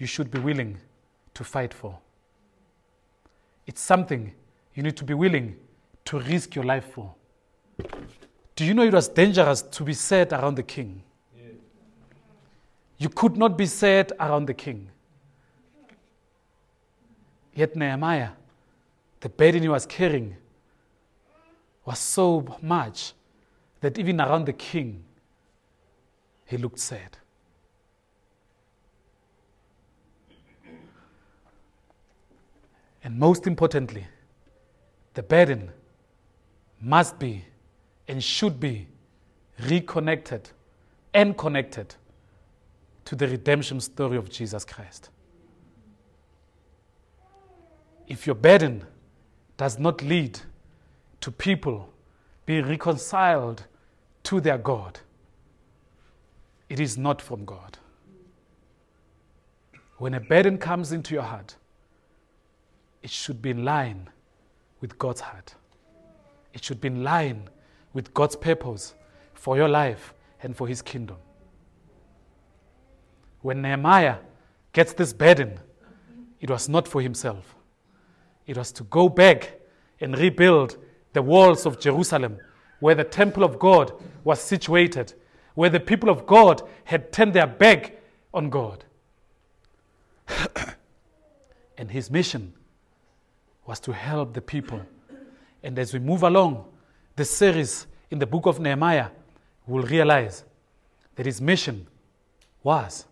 you 0.00 0.06
should 0.06 0.30
be 0.30 0.40
willing 0.40 0.78
to 1.34 1.44
fight 1.44 1.72
for. 1.74 1.96
It's 3.66 3.82
something 3.82 4.32
you 4.74 4.82
need 4.82 4.96
to 4.96 5.04
be 5.04 5.14
willing 5.14 5.56
to 6.06 6.18
risk 6.18 6.54
your 6.54 6.64
life 6.64 6.86
for. 6.94 7.14
Do 8.56 8.64
you 8.64 8.72
know 8.72 8.82
it 8.82 8.94
was 8.94 9.08
dangerous 9.08 9.60
to 9.62 9.84
be 9.84 9.92
sad 9.92 10.32
around 10.32 10.54
the 10.54 10.62
king? 10.62 11.02
Yes. 11.36 11.52
You 12.98 13.10
could 13.10 13.36
not 13.36 13.58
be 13.58 13.66
sad 13.66 14.12
around 14.18 14.46
the 14.46 14.54
king. 14.54 14.88
Yet 17.54 17.76
Nehemiah, 17.76 18.30
the 19.20 19.28
burden 19.28 19.62
he 19.62 19.68
was 19.68 19.84
carrying, 19.84 20.34
was 21.84 21.98
so 21.98 22.58
much 22.62 23.12
that 23.80 23.98
even 23.98 24.18
around 24.18 24.46
the 24.46 24.54
king, 24.54 25.04
he 26.46 26.56
looked 26.56 26.78
sad. 26.78 27.18
And 33.02 33.18
most 33.18 33.46
importantly, 33.46 34.06
the 35.14 35.22
burden 35.22 35.70
must 36.80 37.18
be 37.18 37.44
and 38.08 38.22
should 38.22 38.60
be 38.60 38.88
reconnected 39.68 40.50
and 41.14 41.36
connected 41.36 41.94
to 43.04 43.16
the 43.16 43.26
redemption 43.26 43.80
story 43.80 44.16
of 44.16 44.30
Jesus 44.30 44.64
Christ. 44.64 45.10
If 48.06 48.26
your 48.26 48.34
burden 48.34 48.84
does 49.56 49.78
not 49.78 50.02
lead 50.02 50.40
to 51.20 51.30
people 51.30 51.92
being 52.46 52.66
reconciled 52.66 53.64
to 54.24 54.40
their 54.40 54.58
God, 54.58 54.98
it 56.68 56.80
is 56.80 56.96
not 56.96 57.20
from 57.20 57.44
God. 57.44 57.78
When 59.98 60.14
a 60.14 60.20
burden 60.20 60.56
comes 60.56 60.92
into 60.92 61.14
your 61.14 61.24
heart, 61.24 61.56
it 63.02 63.10
should 63.10 63.40
be 63.40 63.50
in 63.50 63.64
line 63.64 64.08
with 64.80 64.98
God's 64.98 65.20
heart. 65.20 65.54
It 66.52 66.64
should 66.64 66.80
be 66.80 66.88
in 66.88 67.02
line 67.02 67.48
with 67.92 68.12
God's 68.14 68.36
purpose 68.36 68.94
for 69.34 69.56
your 69.56 69.68
life 69.68 70.14
and 70.42 70.56
for 70.56 70.66
his 70.66 70.82
kingdom. 70.82 71.16
When 73.42 73.62
Nehemiah 73.62 74.16
gets 74.72 74.92
this 74.92 75.12
burden, 75.12 75.58
it 76.40 76.50
was 76.50 76.68
not 76.68 76.86
for 76.86 77.00
himself, 77.00 77.54
it 78.46 78.56
was 78.56 78.72
to 78.72 78.84
go 78.84 79.08
back 79.08 79.60
and 80.00 80.18
rebuild 80.18 80.76
the 81.12 81.22
walls 81.22 81.66
of 81.66 81.78
Jerusalem 81.80 82.38
where 82.80 82.94
the 82.94 83.04
temple 83.04 83.44
of 83.44 83.58
God 83.58 83.92
was 84.24 84.40
situated, 84.40 85.14
where 85.54 85.70
the 85.70 85.80
people 85.80 86.08
of 86.08 86.26
God 86.26 86.62
had 86.84 87.12
turned 87.12 87.34
their 87.34 87.46
back 87.46 88.00
on 88.32 88.48
God. 88.50 88.84
and 91.78 91.90
his 91.90 92.10
mission 92.10 92.54
was 93.70 93.78
to 93.78 93.92
help 93.92 94.34
the 94.34 94.40
people. 94.40 94.80
And 95.62 95.78
as 95.78 95.94
we 95.94 96.00
move 96.00 96.24
along 96.24 96.64
the 97.14 97.24
series 97.24 97.86
in 98.10 98.18
the 98.18 98.26
book 98.26 98.46
of 98.46 98.58
Nehemiah, 98.58 99.10
we'll 99.64 99.84
realize 99.84 100.42
that 101.14 101.24
his 101.24 101.40
mission 101.40 101.86
was 102.64 103.06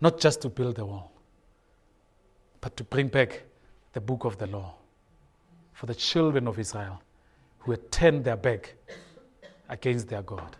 not 0.00 0.18
just 0.18 0.42
to 0.42 0.48
build 0.48 0.74
the 0.74 0.84
wall, 0.84 1.12
but 2.60 2.76
to 2.76 2.82
bring 2.82 3.06
back 3.06 3.44
the 3.92 4.00
book 4.00 4.24
of 4.24 4.36
the 4.36 4.48
law 4.48 4.74
for 5.74 5.86
the 5.86 5.94
children 5.94 6.48
of 6.48 6.58
Israel 6.58 7.00
who 7.60 7.70
had 7.70 7.92
turned 7.92 8.24
their 8.24 8.36
back 8.36 8.74
against 9.68 10.08
their 10.08 10.22
God. 10.22 10.56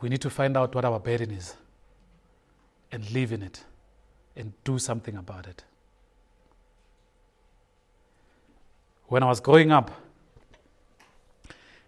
We 0.00 0.08
need 0.08 0.22
to 0.22 0.30
find 0.30 0.56
out 0.56 0.74
what 0.74 0.86
our 0.86 0.98
burden 0.98 1.30
is 1.30 1.56
and 2.94 3.10
live 3.10 3.32
in 3.32 3.42
it 3.42 3.64
and 4.36 4.52
do 4.62 4.78
something 4.78 5.16
about 5.16 5.48
it. 5.48 5.64
When 9.06 9.20
I 9.24 9.26
was 9.26 9.40
growing 9.40 9.72
up, 9.72 9.90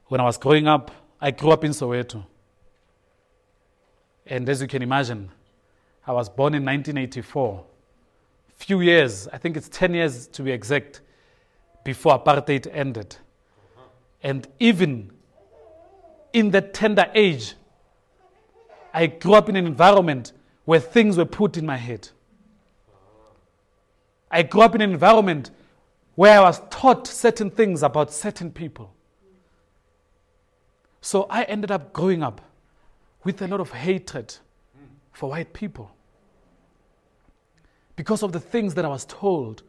when 0.07 0.20
I 0.20 0.24
was 0.24 0.36
growing 0.36 0.66
up, 0.66 0.90
I 1.20 1.30
grew 1.30 1.52
up 1.52 1.62
in 1.62 1.70
Soweto. 1.70 2.24
And 4.26 4.48
as 4.48 4.61
you 4.61 4.66
can 4.66 4.82
imagine, 4.82 5.30
I 6.04 6.12
was 6.12 6.28
born 6.28 6.54
in 6.54 6.64
1984. 6.64 7.64
Few 8.57 8.80
years, 8.80 9.28
I 9.28 9.38
think 9.38 9.57
it's 9.57 9.68
10 9.68 9.94
years 9.94 10.26
to 10.26 10.42
be 10.42 10.50
exact, 10.50 11.02
before 11.84 12.20
apartheid 12.20 12.68
ended. 12.72 13.16
And 14.24 14.48
even 14.59 15.12
in 16.32 16.50
that 16.50 16.74
tender 16.74 17.09
age, 17.14 17.54
I 18.92 19.07
grew 19.07 19.34
up 19.34 19.48
in 19.48 19.54
an 19.54 19.66
environment 19.66 20.32
where 20.66 20.80
things 20.80 21.16
were 21.16 21.24
put 21.24 21.56
in 21.56 21.64
my 21.64 21.76
head. 21.76 22.08
I 24.30 24.42
grew 24.42 24.60
up 24.60 24.74
in 24.74 24.82
an 24.82 24.90
environment 24.90 25.50
where 26.16 26.40
I 26.40 26.42
was 26.42 26.60
taught 26.68 27.06
certain 27.06 27.50
things 27.50 27.82
about 27.82 28.12
certain 28.12 28.50
people. 28.50 28.92
So 31.00 31.26
I 31.30 31.44
ended 31.44 31.70
up 31.70 31.92
growing 31.92 32.22
up 32.22 32.40
with 33.24 33.40
a 33.40 33.48
lot 33.48 33.60
of 33.60 33.70
hatred 33.70 34.36
for 35.12 35.30
white 35.30 35.52
people 35.52 35.90
because 37.94 38.22
of 38.22 38.32
the 38.32 38.40
things 38.40 38.74
that 38.74 38.84
I 38.84 38.88
was 38.88 39.04
told 39.04 39.62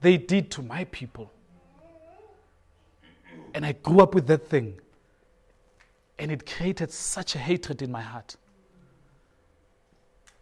they 0.00 0.16
did 0.16 0.50
to 0.52 0.62
my 0.62 0.84
people. 0.84 1.32
And 3.54 3.66
I 3.66 3.72
grew 3.72 4.00
up 4.00 4.14
with 4.14 4.26
that 4.28 4.46
thing. 4.46 4.80
And 6.18 6.30
it 6.30 6.46
created 6.46 6.92
such 6.92 7.34
a 7.34 7.38
hatred 7.38 7.82
in 7.82 7.90
my 7.90 8.02
heart. 8.02 8.36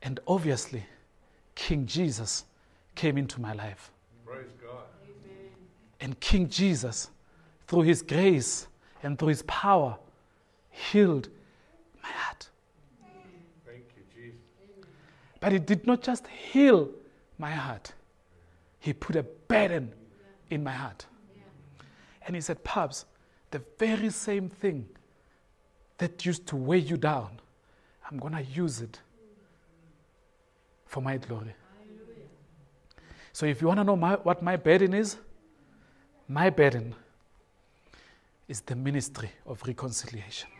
And 0.02 0.18
obviously, 0.26 0.84
King 1.54 1.86
Jesus 1.86 2.44
came 2.94 3.16
into 3.16 3.40
my 3.40 3.52
life. 3.52 3.90
Praise 4.26 4.50
God. 4.60 4.84
Amen. 5.04 5.50
And 6.00 6.18
King 6.20 6.48
Jesus, 6.48 7.10
through 7.68 7.82
his 7.82 8.02
grace 8.02 8.66
and 9.02 9.18
through 9.18 9.28
his 9.28 9.42
power, 9.42 9.96
healed 10.70 11.28
my 12.02 12.08
heart. 12.08 12.48
Thank 13.64 13.84
you, 13.96 14.02
Jesus. 14.14 14.40
But 15.40 15.52
he 15.52 15.58
did 15.58 15.86
not 15.86 16.02
just 16.02 16.26
heal 16.26 16.90
my 17.38 17.52
heart, 17.52 17.92
he 18.80 18.92
put 18.92 19.16
a 19.16 19.22
burden 19.22 19.92
in 20.50 20.62
my 20.62 20.72
heart. 20.72 21.06
And 22.26 22.36
he 22.36 22.42
said, 22.42 22.62
Pubs, 22.62 23.04
the 23.50 23.60
very 23.78 24.10
same 24.10 24.48
thing 24.48 24.88
that 25.98 26.24
used 26.24 26.46
to 26.48 26.56
weigh 26.56 26.78
you 26.78 26.96
down, 26.96 27.40
I'm 28.08 28.18
going 28.18 28.34
to 28.34 28.42
use 28.42 28.80
it 28.80 29.00
for 30.92 31.00
my 31.00 31.16
glory. 31.16 31.54
So 33.32 33.46
if 33.46 33.62
you 33.62 33.66
want 33.66 33.80
to 33.80 33.84
know 33.84 33.96
my, 33.96 34.16
what 34.16 34.42
my 34.42 34.56
burden 34.56 34.92
is, 34.92 35.16
my 36.28 36.50
burden 36.50 36.94
is 38.46 38.60
the 38.60 38.76
ministry 38.76 39.32
of 39.46 39.62
reconciliation. 39.66 40.50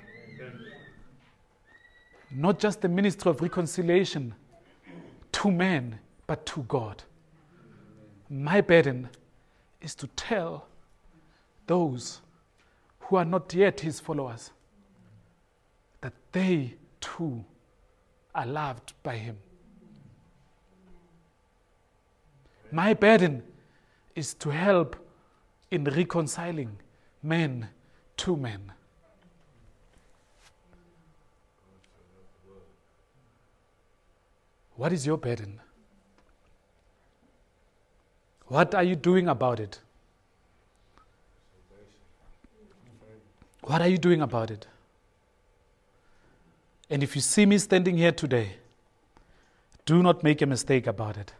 Not 2.30 2.58
just 2.58 2.80
the 2.80 2.88
ministry 2.88 3.30
of 3.30 3.42
reconciliation 3.42 4.34
to 5.32 5.50
men, 5.50 5.98
but 6.26 6.46
to 6.46 6.62
God. 6.62 7.02
My 8.30 8.62
burden 8.62 9.10
is 9.82 9.94
to 9.96 10.06
tell 10.16 10.66
those 11.66 12.22
who 13.00 13.16
are 13.16 13.26
not 13.26 13.52
yet 13.52 13.80
his 13.80 14.00
followers 14.00 14.50
that 16.00 16.14
they 16.32 16.72
too 17.02 17.44
are 18.34 18.46
loved 18.46 18.94
by 19.02 19.16
him. 19.18 19.36
My 22.72 22.94
burden 22.94 23.42
is 24.16 24.32
to 24.34 24.48
help 24.48 24.96
in 25.70 25.84
reconciling 25.84 26.78
men 27.22 27.68
to 28.16 28.34
men. 28.34 28.72
What 34.74 34.90
is 34.90 35.04
your 35.06 35.18
burden? 35.18 35.60
What 38.46 38.74
are 38.74 38.82
you 38.82 38.96
doing 38.96 39.28
about 39.28 39.60
it? 39.60 39.78
What 43.60 43.82
are 43.82 43.88
you 43.88 43.98
doing 43.98 44.22
about 44.22 44.50
it? 44.50 44.66
And 46.88 47.02
if 47.02 47.14
you 47.14 47.20
see 47.20 47.44
me 47.44 47.58
standing 47.58 47.98
here 47.98 48.12
today, 48.12 48.56
do 49.84 50.02
not 50.02 50.22
make 50.22 50.40
a 50.40 50.46
mistake 50.46 50.86
about 50.86 51.18
it. 51.18 51.34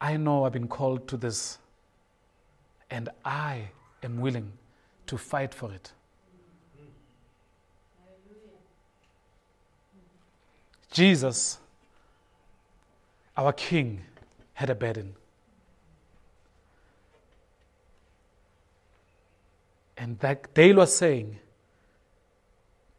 I 0.00 0.16
know 0.16 0.44
I've 0.44 0.52
been 0.52 0.68
called 0.68 1.06
to 1.08 1.16
this, 1.16 1.58
and 2.90 3.08
I 3.24 3.70
am 4.02 4.20
willing 4.20 4.52
to 5.06 5.18
fight 5.18 5.52
for 5.52 5.72
it. 5.72 5.92
Jesus, 10.90 11.58
our 13.36 13.52
King, 13.52 14.02
had 14.54 14.70
a 14.70 14.74
burden. 14.74 15.14
And 19.96 20.18
that 20.20 20.52
Dale 20.54 20.76
was 20.76 20.96
saying, 20.96 21.38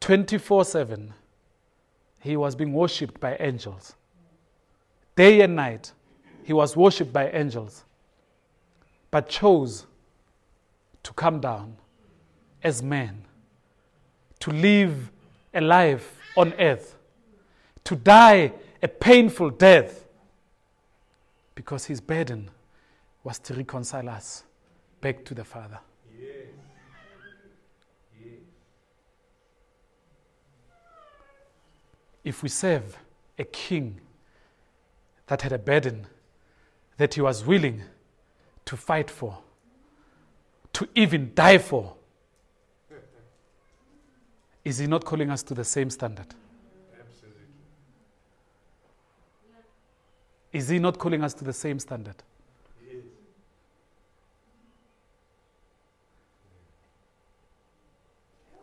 24 0.00 0.64
7, 0.64 1.14
he 2.20 2.36
was 2.36 2.54
being 2.54 2.72
worshipped 2.72 3.20
by 3.20 3.36
angels. 3.38 3.94
Day 5.16 5.40
and 5.40 5.56
night, 5.56 5.92
he 6.44 6.52
was 6.52 6.76
worshipped 6.76 7.12
by 7.12 7.30
angels, 7.30 7.84
but 9.10 9.28
chose 9.28 9.86
to 11.02 11.12
come 11.12 11.40
down 11.40 11.76
as 12.62 12.82
man, 12.82 13.24
to 14.40 14.50
live 14.50 15.10
a 15.54 15.60
life 15.60 16.16
on 16.36 16.52
earth, 16.58 16.96
to 17.84 17.96
die 17.96 18.52
a 18.82 18.88
painful 18.88 19.50
death, 19.50 20.06
because 21.54 21.84
his 21.84 22.00
burden 22.00 22.50
was 23.22 23.38
to 23.38 23.54
reconcile 23.54 24.08
us 24.08 24.44
back 25.00 25.24
to 25.24 25.34
the 25.34 25.44
Father. 25.44 25.78
If 32.24 32.42
we 32.42 32.48
serve 32.48 32.96
a 33.36 33.44
king 33.44 34.00
that 35.26 35.42
had 35.42 35.52
a 35.52 35.58
burden 35.58 36.06
that 37.02 37.14
he 37.14 37.20
was 37.20 37.44
willing 37.44 37.82
to 38.64 38.76
fight 38.76 39.10
for, 39.10 39.36
to 40.72 40.88
even 40.94 41.32
die 41.34 41.58
for, 41.58 41.96
is 44.64 44.78
he 44.78 44.86
not 44.86 45.04
calling 45.04 45.28
us 45.28 45.42
to 45.42 45.52
the 45.52 45.64
same 45.64 45.90
standard? 45.90 46.28
Absolutely. 46.96 47.42
Is 50.52 50.68
he 50.68 50.78
not 50.78 50.96
calling 50.96 51.24
us 51.24 51.34
to 51.34 51.42
the 51.42 51.52
same 51.52 51.80
standard? 51.80 52.14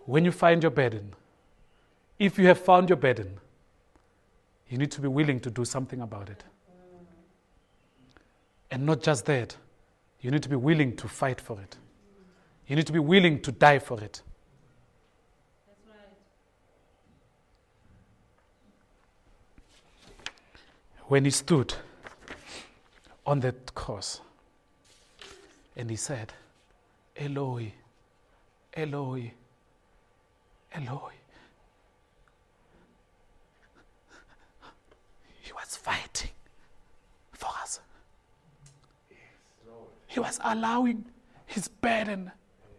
When 0.05 0.23
you 0.23 0.31
find 0.31 0.63
your 0.63 0.71
burden, 0.71 1.13
if 2.17 2.39
you 2.39 2.47
have 2.47 2.59
found 2.59 2.87
your 2.87 2.95
burden, 2.95 3.37
you 4.69 4.77
need 4.77 4.91
to 4.91 5.01
be 5.01 5.09
willing 5.09 5.41
to 5.41 5.51
do 5.51 5.65
something 5.65 5.99
about 5.99 6.29
it. 6.29 6.45
And 8.71 8.85
not 8.85 9.01
just 9.01 9.25
that, 9.25 9.55
you 10.21 10.31
need 10.31 10.43
to 10.43 10.49
be 10.49 10.55
willing 10.55 10.95
to 10.97 11.07
fight 11.07 11.41
for 11.41 11.59
it. 11.59 11.77
You 12.67 12.75
need 12.75 12.85
to 12.87 12.93
be 12.93 12.99
willing 12.99 13.41
to 13.41 13.51
die 13.51 13.79
for 13.79 13.99
it. 13.99 14.21
When 21.07 21.25
he 21.25 21.31
stood 21.31 21.73
on 23.25 23.39
that 23.39 23.73
cross, 23.73 24.21
And 25.79 25.89
he 25.89 25.95
said, 25.95 26.33
Eloi, 27.15 27.71
Eloi, 28.73 29.31
Eloi. 30.73 31.13
He 35.41 35.53
was 35.53 35.77
fighting 35.77 36.31
for 37.31 37.49
us. 37.63 37.79
He 40.07 40.19
was 40.19 40.39
allowing 40.43 41.05
his 41.45 41.67
burden 41.67 42.31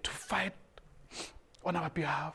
to 0.03 0.11
fight 0.11 0.53
on 1.64 1.76
our 1.76 1.91
behalf. 1.91 2.34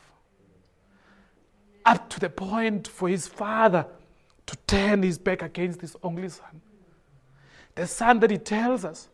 Up 1.86 2.10
to 2.10 2.20
the 2.20 2.30
point 2.30 2.88
for 2.88 3.10
his 3.10 3.28
father 3.28 3.86
to 4.46 4.56
turn 4.68 5.04
his 5.04 5.18
back 5.18 5.42
against 5.42 5.82
his 5.82 5.96
only 6.04 6.30
son. 6.30 6.62
The 7.76 7.88
son 7.88 8.20
that 8.20 8.32
he 8.32 8.38
tells 8.38 8.86
us 8.86 9.10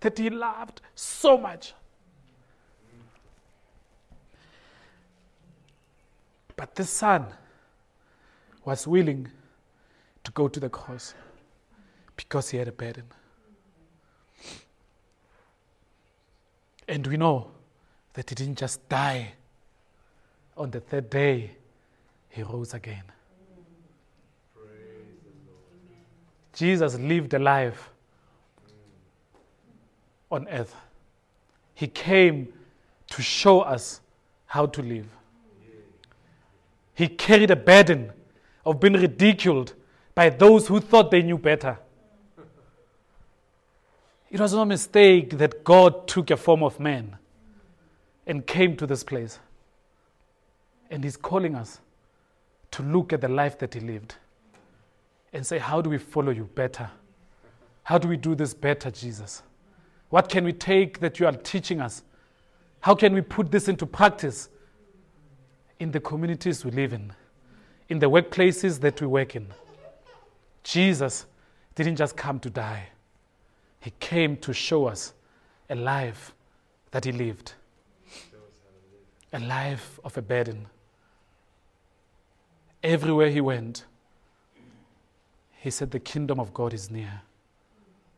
that 0.00 0.18
he 0.18 0.28
loved 0.30 0.80
so 0.94 1.38
much. 1.38 1.74
But 6.56 6.74
this 6.74 6.90
son 6.90 7.26
was 8.64 8.86
willing 8.86 9.28
to 10.24 10.30
go 10.32 10.48
to 10.48 10.60
the 10.60 10.68
cross 10.68 11.14
because 12.16 12.50
he 12.50 12.58
had 12.58 12.68
a 12.68 12.72
burden. 12.72 13.04
And 16.88 17.06
we 17.06 17.16
know 17.16 17.50
that 18.14 18.28
he 18.28 18.34
didn't 18.34 18.58
just 18.58 18.88
die. 18.88 19.32
On 20.56 20.70
the 20.70 20.80
third 20.80 21.08
day, 21.08 21.52
he 22.28 22.42
rose 22.42 22.74
again. 22.74 23.04
Jesus 26.52 26.96
lived 26.98 27.32
a 27.34 27.38
life 27.38 27.90
on 30.30 30.46
earth. 30.48 30.74
He 31.74 31.86
came 31.86 32.52
to 33.08 33.22
show 33.22 33.60
us 33.60 34.00
how 34.46 34.66
to 34.66 34.82
live. 34.82 35.06
He 36.94 37.08
carried 37.08 37.50
a 37.50 37.56
burden 37.56 38.12
of 38.64 38.80
being 38.80 38.94
ridiculed 38.94 39.72
by 40.14 40.28
those 40.28 40.66
who 40.68 40.80
thought 40.80 41.10
they 41.10 41.22
knew 41.22 41.38
better. 41.38 41.78
It 44.32 44.40
was 44.40 44.54
no 44.54 44.64
mistake 44.64 45.36
that 45.36 45.62
God 45.62 46.08
took 46.08 46.30
a 46.30 46.38
form 46.38 46.62
of 46.62 46.80
man 46.80 47.18
and 48.26 48.46
came 48.46 48.78
to 48.78 48.86
this 48.86 49.04
place. 49.04 49.38
And 50.90 51.04
He's 51.04 51.18
calling 51.18 51.54
us 51.54 51.80
to 52.70 52.82
look 52.82 53.12
at 53.12 53.20
the 53.20 53.28
life 53.28 53.58
that 53.58 53.74
He 53.74 53.80
lived 53.80 54.14
and 55.34 55.46
say, 55.46 55.58
How 55.58 55.82
do 55.82 55.90
we 55.90 55.98
follow 55.98 56.32
you 56.32 56.44
better? 56.54 56.90
How 57.82 57.98
do 57.98 58.08
we 58.08 58.16
do 58.16 58.34
this 58.34 58.54
better, 58.54 58.90
Jesus? 58.90 59.42
What 60.08 60.30
can 60.30 60.44
we 60.44 60.54
take 60.54 61.00
that 61.00 61.20
you 61.20 61.26
are 61.26 61.32
teaching 61.32 61.82
us? 61.82 62.02
How 62.80 62.94
can 62.94 63.12
we 63.12 63.20
put 63.20 63.50
this 63.50 63.68
into 63.68 63.84
practice 63.84 64.48
in 65.78 65.90
the 65.90 66.00
communities 66.00 66.64
we 66.64 66.70
live 66.70 66.94
in, 66.94 67.12
in 67.90 67.98
the 67.98 68.08
workplaces 68.08 68.80
that 68.80 68.98
we 68.98 69.06
work 69.06 69.36
in? 69.36 69.48
Jesus 70.64 71.26
didn't 71.74 71.96
just 71.96 72.16
come 72.16 72.40
to 72.40 72.48
die, 72.48 72.88
He 73.82 73.92
came 73.98 74.36
to 74.38 74.52
show 74.52 74.86
us 74.86 75.12
a 75.68 75.74
life 75.74 76.32
that 76.92 77.04
He 77.04 77.10
lived, 77.10 77.54
a 79.32 79.40
life 79.40 79.98
of 80.04 80.16
a 80.16 80.22
burden. 80.22 80.66
Everywhere 82.80 83.28
He 83.28 83.40
went, 83.40 83.84
He 85.58 85.70
said, 85.70 85.90
The 85.90 85.98
kingdom 85.98 86.38
of 86.38 86.54
God 86.54 86.72
is 86.72 86.92
near. 86.92 87.22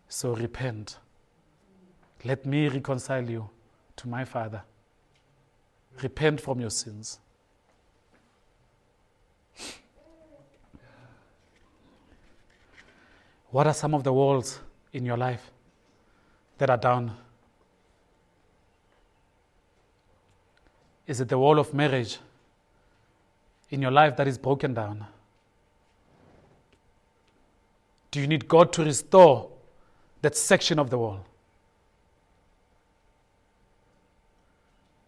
So 0.07 0.35
repent. 0.35 0.99
Let 2.25 2.45
me 2.45 2.69
reconcile 2.69 3.29
you 3.29 3.49
to 3.97 4.09
my 4.09 4.27
Father. 4.27 4.63
Repent 6.03 6.43
from 6.43 6.61
your 6.61 6.71
sins. 6.71 7.21
What 13.51 13.67
are 13.67 13.75
some 13.75 13.95
of 13.95 14.05
the 14.05 14.13
walls 14.13 14.61
in 14.93 15.07
your 15.07 15.17
life 15.17 15.51
that 16.59 16.71
are 16.71 16.77
down? 16.77 17.17
Is 21.07 21.21
it 21.21 21.29
the 21.29 21.39
wall 21.39 21.59
of 21.59 21.75
marriage 21.75 22.19
in 23.71 23.83
your 23.83 23.91
life 23.91 24.17
that 24.17 24.27
is 24.27 24.39
broken 24.39 24.75
down? 24.75 25.07
Do 28.11 28.21
you 28.21 28.27
need 28.27 28.47
God 28.47 28.73
to 28.75 28.85
restore 28.85 29.51
that 30.23 30.37
section 30.37 30.79
of 30.79 30.89
the 30.89 30.99
wall? 30.99 31.27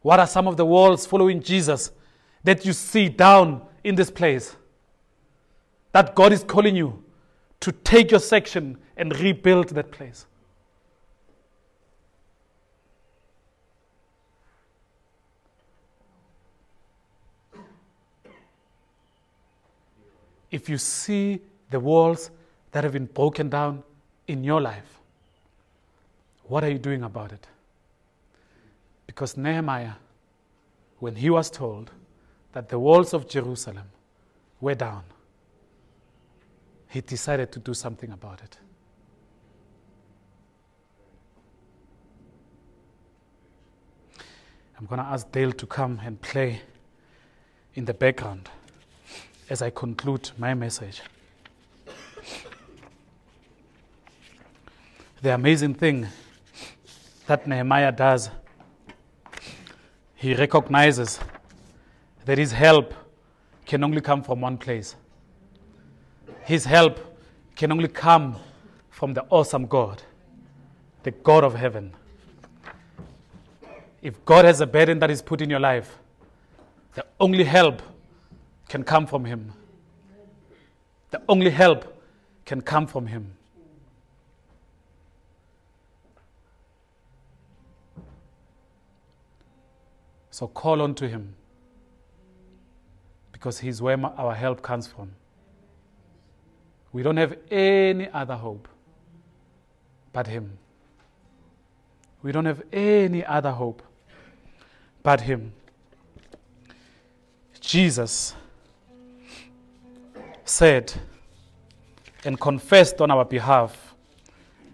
What 0.03 0.21
are 0.21 0.27
some 0.27 0.47
of 0.47 0.57
the 0.57 0.67
walls 0.67 1.07
following 1.07 1.43
Jesus 1.43 1.91
that 2.45 2.65
you 2.65 2.73
see 2.73 3.09
down 3.09 3.63
in 3.83 3.95
this 3.95 4.11
place? 4.11 4.57
That 5.93 6.15
God 6.15 6.33
is 6.33 6.45
calling 6.45 6.77
you 6.77 7.03
to 7.61 7.73
take 7.73 8.11
your 8.11 8.21
section 8.21 8.79
and 8.97 9.19
rebuild 9.19 9.69
that 9.71 9.91
place. 9.91 10.27
If 20.57 20.71
you 20.71 20.79
see 20.79 21.43
the 21.69 21.79
walls 21.79 22.31
that 22.73 22.83
have 22.83 22.95
been 22.95 23.05
broken 23.05 23.51
down 23.51 23.83
in 24.27 24.43
your 24.43 24.59
life, 24.59 25.01
what 26.45 26.65
are 26.65 26.71
you 26.71 26.79
doing 26.79 27.03
about 27.03 27.31
it? 27.31 27.47
Because 29.07 29.37
Nehemiah, 29.37 29.97
when 30.99 31.15
he 31.17 31.29
was 31.29 31.51
told 31.51 31.91
that 32.53 32.71
the 32.71 32.79
walls 32.79 33.13
of 33.13 33.29
Jerusalem 33.29 33.89
were 34.59 34.75
down, 34.75 35.03
he 36.89 37.03
decided 37.03 37.53
to 37.53 37.59
do 37.59 37.75
something 37.75 38.11
about 38.11 38.41
it. 38.43 38.57
I'm 44.79 44.87
going 44.87 45.01
to 45.01 45.07
ask 45.07 45.31
Dale 45.31 45.53
to 45.53 45.67
come 45.67 46.01
and 46.03 46.19
play 46.19 46.63
in 47.75 47.85
the 47.85 47.93
background 47.93 48.49
as 49.49 49.63
I 49.63 49.71
conclude 49.71 50.31
my 50.39 50.55
message. 50.55 51.03
The 55.23 55.35
amazing 55.35 55.75
thing 55.75 56.07
that 57.27 57.47
Nehemiah 57.47 57.93
does, 57.93 58.31
he 60.15 60.35
recognizes 60.35 61.19
that 62.25 62.39
his 62.39 62.53
help 62.53 62.93
can 63.65 63.83
only 63.85 64.01
come 64.01 64.23
from 64.23 64.41
one 64.41 64.59
place. 64.59 64.97
His 66.45 66.65
help 66.65 67.01
can 67.55 67.73
only 67.73 67.89
come 67.89 68.37
from 68.91 69.15
the 69.15 69.25
awesome 69.31 69.67
God, 69.67 70.03
the 71.03 71.11
God 71.11 71.45
of 71.45 71.55
heaven. 71.55 71.93
If 74.03 74.25
God 74.25 74.45
has 74.45 74.61
a 74.61 74.67
burden 74.67 74.99
that 75.01 75.11
is 75.11 75.23
put 75.23 75.41
in 75.41 75.51
your 75.51 75.61
life, 75.61 75.99
the 76.95 77.05
only 77.19 77.45
help 77.45 77.83
can 78.69 78.83
come 78.83 79.07
from 79.07 79.25
Him. 79.25 79.53
The 81.11 81.23
only 81.29 81.51
help 81.51 82.03
can 82.45 82.61
come 82.61 82.87
from 82.87 83.07
Him. 83.07 83.33
So 90.31 90.47
call 90.49 90.83
on 90.83 90.95
to 90.97 91.09
Him 91.09 91.35
because 93.33 93.59
He's 93.59 93.81
where 93.81 93.99
our 94.05 94.35
help 94.35 94.63
comes 94.63 94.87
from. 94.87 95.13
We 96.93 97.03
don't 97.03 97.17
have 97.17 97.37
any 97.51 98.09
other 98.11 98.35
hope 98.35 98.69
but 100.13 100.27
Him. 100.27 100.59
We 102.23 102.33
don't 102.33 102.47
have 102.47 102.63
any 102.73 103.25
other 103.25 103.53
hope 103.53 103.83
but 105.03 105.21
Him. 105.21 105.53
Jesus 107.61 108.35
said 110.47 110.93
and 112.25 112.41
confessed 112.41 113.01
on 113.01 113.11
our 113.11 113.25
behalf, 113.25 113.95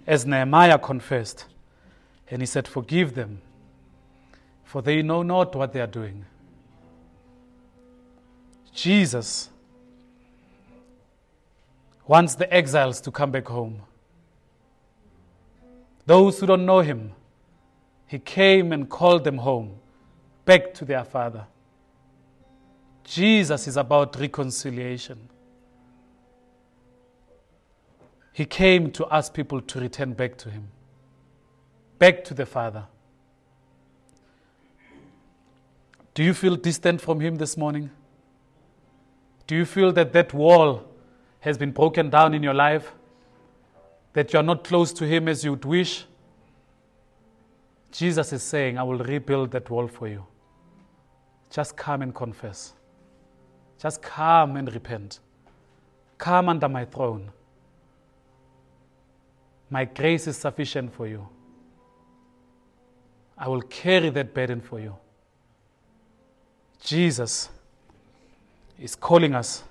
as 0.06 0.24
Nehemiah 0.24 0.78
confessed, 0.78 1.46
and 2.30 2.40
he 2.40 2.46
said, 2.46 2.68
Forgive 2.68 3.14
them, 3.14 3.40
for 4.64 4.82
they 4.82 5.02
know 5.02 5.22
not 5.22 5.54
what 5.54 5.72
they 5.72 5.80
are 5.80 5.86
doing. 5.86 6.24
Jesus 8.72 9.50
wants 12.06 12.34
the 12.34 12.52
exiles 12.52 13.00
to 13.02 13.10
come 13.10 13.30
back 13.30 13.46
home. 13.48 13.82
Those 16.06 16.40
who 16.40 16.46
don't 16.46 16.66
know 16.66 16.80
him, 16.80 17.12
he 18.06 18.18
came 18.18 18.72
and 18.72 18.88
called 18.88 19.24
them 19.24 19.38
home, 19.38 19.76
back 20.44 20.74
to 20.74 20.84
their 20.84 21.04
father. 21.04 21.46
Jesus 23.04 23.68
is 23.68 23.76
about 23.76 24.18
reconciliation. 24.18 25.28
He 28.32 28.44
came 28.46 28.90
to 28.92 29.06
ask 29.10 29.34
people 29.34 29.60
to 29.60 29.80
return 29.80 30.14
back 30.14 30.36
to 30.38 30.50
Him, 30.50 30.68
back 31.98 32.24
to 32.24 32.34
the 32.34 32.46
Father. 32.46 32.84
Do 36.14 36.22
you 36.22 36.34
feel 36.34 36.56
distant 36.56 37.00
from 37.00 37.20
Him 37.20 37.36
this 37.36 37.56
morning? 37.56 37.90
Do 39.46 39.54
you 39.54 39.64
feel 39.64 39.92
that 39.92 40.12
that 40.12 40.32
wall 40.32 40.84
has 41.40 41.58
been 41.58 41.72
broken 41.72 42.08
down 42.08 42.32
in 42.32 42.42
your 42.42 42.54
life? 42.54 42.92
That 44.14 44.32
you 44.32 44.38
are 44.38 44.42
not 44.42 44.64
close 44.64 44.92
to 44.94 45.06
Him 45.06 45.28
as 45.28 45.44
you 45.44 45.52
would 45.52 45.64
wish? 45.64 46.06
Jesus 47.90 48.32
is 48.32 48.42
saying, 48.42 48.78
I 48.78 48.82
will 48.82 48.98
rebuild 48.98 49.50
that 49.50 49.68
wall 49.68 49.86
for 49.86 50.08
you. 50.08 50.24
Just 51.50 51.76
come 51.76 52.00
and 52.00 52.14
confess. 52.14 52.72
Just 53.78 54.00
come 54.00 54.56
and 54.56 54.72
repent. 54.72 55.20
Come 56.16 56.48
under 56.48 56.68
my 56.68 56.86
throne. 56.86 57.30
My 59.72 59.86
grace 59.86 60.26
is 60.26 60.36
sufficient 60.36 60.92
for 60.92 61.06
you. 61.06 61.26
I 63.38 63.48
will 63.48 63.62
carry 63.62 64.10
that 64.10 64.34
burden 64.34 64.60
for 64.60 64.78
you. 64.78 64.94
Jesus 66.84 67.48
is 68.78 68.94
calling 68.94 69.34
us 69.34 69.64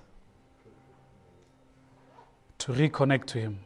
to 2.57 2.71
reconnect 2.71 3.27
to 3.27 3.37
Him. 3.37 3.59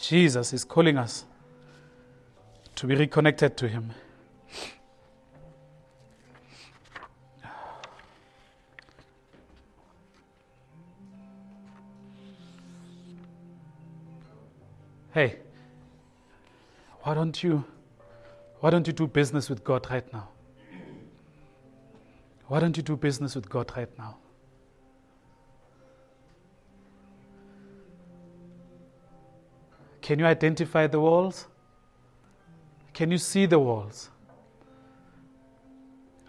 Jesus 0.00 0.52
is 0.52 0.64
calling 0.64 0.98
us 0.98 1.26
to 2.74 2.88
be 2.88 2.96
reconnected 2.96 3.56
to 3.56 3.68
Him. 3.68 3.92
Hey, 15.16 15.36
why 17.00 17.14
don't 17.14 17.42
you 17.42 17.64
why 18.60 18.68
don't 18.68 18.86
you 18.86 18.92
do 18.92 19.06
business 19.06 19.48
with 19.48 19.64
God 19.64 19.86
right 19.90 20.12
now? 20.12 20.28
Why 22.48 22.60
don't 22.60 22.76
you 22.76 22.82
do 22.82 22.96
business 22.98 23.34
with 23.34 23.48
God 23.48 23.72
right 23.74 23.88
now? 23.98 24.18
Can 30.02 30.18
you 30.18 30.26
identify 30.26 30.86
the 30.86 31.00
walls? 31.00 31.46
Can 32.92 33.10
you 33.10 33.16
see 33.16 33.46
the 33.46 33.58
walls? 33.58 34.10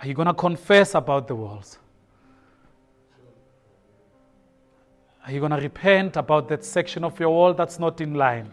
Are 0.01 0.07
you 0.07 0.13
going 0.13 0.29
to 0.29 0.33
confess 0.33 0.95
about 0.95 1.27
the 1.27 1.35
walls? 1.35 1.77
Are 5.25 5.33
you 5.33 5.41
going 5.41 5.51
to 5.51 5.59
repent 5.59 6.15
about 6.15 6.47
that 6.47 6.63
section 6.63 7.03
of 7.03 7.19
your 7.19 7.31
wall 7.31 7.53
that's 7.53 7.79
not 7.79 7.99
in 7.99 8.13
line? 8.13 8.49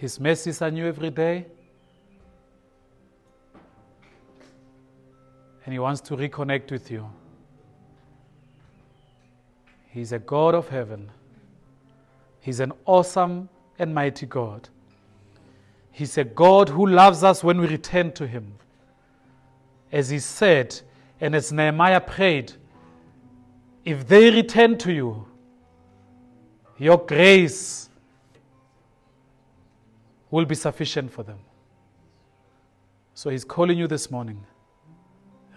His 0.00 0.18
mercies 0.18 0.62
are 0.62 0.70
new 0.70 0.86
every 0.86 1.10
day. 1.10 1.44
And 5.66 5.74
He 5.74 5.78
wants 5.78 6.00
to 6.00 6.16
reconnect 6.16 6.70
with 6.70 6.90
you. 6.90 7.06
He's 9.88 10.12
a 10.12 10.18
God 10.18 10.54
of 10.54 10.70
heaven. 10.70 11.10
He's 12.40 12.60
an 12.60 12.72
awesome 12.86 13.50
and 13.78 13.94
mighty 13.94 14.24
God. 14.24 14.70
He's 15.90 16.16
a 16.16 16.24
God 16.24 16.70
who 16.70 16.86
loves 16.86 17.22
us 17.22 17.44
when 17.44 17.60
we 17.60 17.66
return 17.66 18.10
to 18.12 18.26
Him. 18.26 18.54
As 19.92 20.08
He 20.08 20.18
said, 20.18 20.80
and 21.20 21.34
as 21.34 21.52
Nehemiah 21.52 22.00
prayed, 22.00 22.54
if 23.84 24.08
they 24.08 24.30
return 24.30 24.78
to 24.78 24.94
you, 24.94 25.26
your 26.78 26.96
grace 26.96 27.89
will 30.30 30.44
be 30.44 30.54
sufficient 30.54 31.12
for 31.12 31.22
them. 31.22 31.38
So 33.14 33.30
He's 33.30 33.44
calling 33.44 33.78
you 33.78 33.86
this 33.86 34.10
morning. 34.10 34.46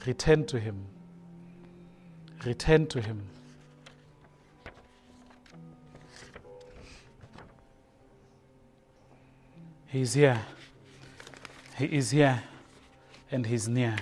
Return 0.05 0.45
to 0.47 0.59
Him. 0.59 0.86
Return 2.45 2.88
to 2.88 3.01
Him. 3.01 3.24
He's 9.88 10.13
here. 10.13 10.41
He 11.78 11.86
is 11.86 12.11
here 12.11 12.43
and 13.32 13.45
He's 13.45 13.67
near. 13.67 13.95